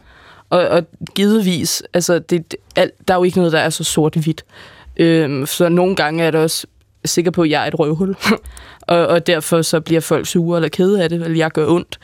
[0.50, 0.82] Og, og
[1.14, 4.44] givetvis, altså, det, alt, der er jo ikke noget, der er så sort-hvidt.
[4.96, 6.66] Øhm, så nogle gange er det også
[7.04, 8.16] sikker på, at jeg er et røvhul.
[8.82, 11.98] og, og derfor så bliver folk sure eller kede af det, eller jeg gør ondt.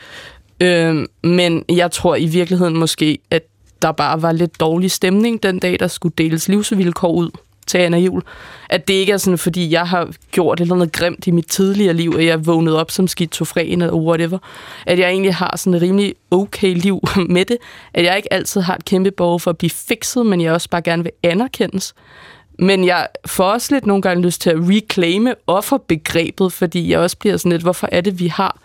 [0.63, 3.43] Øh, men jeg tror i virkeligheden måske, at
[3.81, 7.29] der bare var lidt dårlig stemning den dag, der skulle deles livsvilkår ud
[7.67, 8.21] til Anna Jul.
[8.69, 11.47] At det ikke er sådan, fordi jeg har gjort et eller andet grimt i mit
[11.47, 14.37] tidligere liv, at jeg vågnede op som skizofren eller whatever.
[14.85, 17.57] At jeg egentlig har sådan et rimelig okay liv med det.
[17.93, 20.69] At jeg ikke altid har et kæmpe behov for at blive fikset, men jeg også
[20.69, 21.93] bare gerne vil anerkendes.
[22.59, 27.17] Men jeg får også lidt nogle gange lyst til at reclaime offerbegrebet, fordi jeg også
[27.17, 28.59] bliver sådan lidt, hvorfor er det, vi har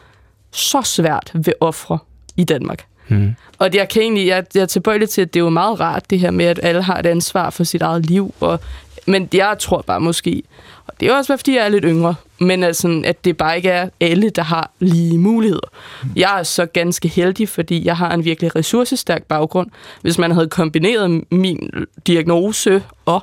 [0.52, 1.98] så svært ved ofre
[2.36, 2.84] i Danmark.
[3.08, 3.34] Mm.
[3.58, 6.10] Og jeg, kan egentlig, jeg, jeg er tilbøjelig til, at det er jo meget rart,
[6.10, 8.34] det her med, at alle har et ansvar for sit eget liv.
[8.40, 8.60] Og,
[9.06, 10.42] men jeg tror bare måske,
[10.86, 13.68] og det er også fordi jeg er lidt yngre, men altså, at det bare ikke
[13.68, 15.68] er alle, der har lige muligheder.
[16.02, 16.10] Mm.
[16.16, 19.70] Jeg er så ganske heldig, fordi jeg har en virkelig ressourcestærk baggrund.
[20.02, 21.70] Hvis man havde kombineret min
[22.06, 23.22] diagnose og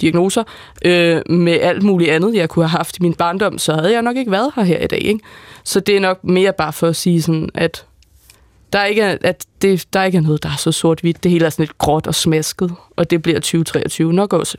[0.00, 0.42] diagnoser,
[0.84, 4.02] øh, med alt muligt andet, jeg kunne have haft i min barndom, så havde jeg
[4.02, 4.98] nok ikke været her her i dag.
[4.98, 5.20] Ikke?
[5.64, 7.84] Så det er nok mere bare for at sige sådan, at
[8.72, 11.22] der ikke er, at det, der ikke er noget, der er så sort-hvidt.
[11.22, 14.58] Det hele er sådan lidt gråt og smasket, og det bliver 2023 nok også.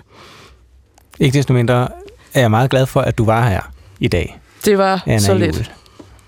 [1.19, 1.88] Ikke desto mindre
[2.33, 3.61] er jeg meget glad for, at du var her
[3.99, 4.39] i dag.
[4.65, 5.71] Det var Anna så lidt.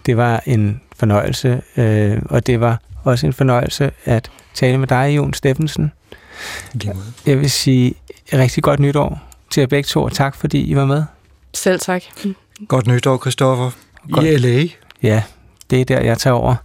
[0.06, 5.16] Det var en fornøjelse, øh, og det var også en fornøjelse at tale med dig,
[5.16, 5.92] Jon Steffensen.
[7.26, 7.94] Jeg vil sige
[8.34, 11.04] rigtig godt nytår til jer begge to, og tak fordi I var med.
[11.54, 12.04] Selv tak.
[12.68, 13.72] Godt nytår, Christoffer.
[14.12, 14.26] Godt.
[14.26, 14.66] I L.A.
[15.04, 15.24] Ja,
[15.70, 16.56] det er der, jeg tager over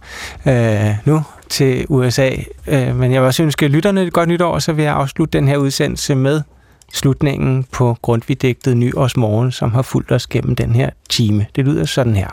[0.47, 2.31] øh, nu til USA.
[2.67, 5.37] Øh, men jeg vil også ønske lytterne et godt nytår, og så vil jeg afslutte
[5.37, 6.41] den her udsendelse med
[6.93, 11.45] slutningen på Grundtvig-digtet Nyårsmorgen, som har fulgt os gennem den her time.
[11.55, 12.29] Det lyder sådan her.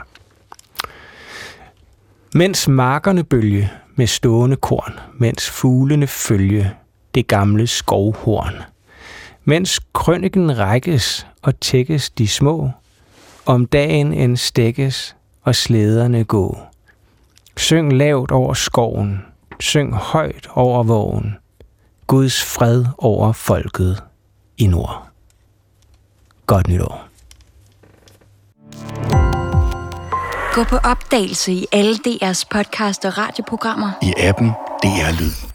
[2.34, 6.70] Mens markerne bølge med stående korn, mens fuglene følge
[7.14, 8.54] det gamle skovhorn,
[9.44, 12.70] mens krønningen rækkes og tækkes de små,
[13.46, 16.58] om dagen en stækkes og slæderne gå.
[17.56, 19.22] Syng lavt over skoven,
[19.60, 21.36] syng højt over vågen,
[22.06, 24.02] Guds fred over folket
[24.58, 25.08] i nord.
[26.46, 27.08] Godt nytår.
[30.54, 33.90] Gå på opdagelse i alle DR's podcast og radioprogrammer.
[34.02, 34.48] I appen
[34.82, 35.51] DR Lyd.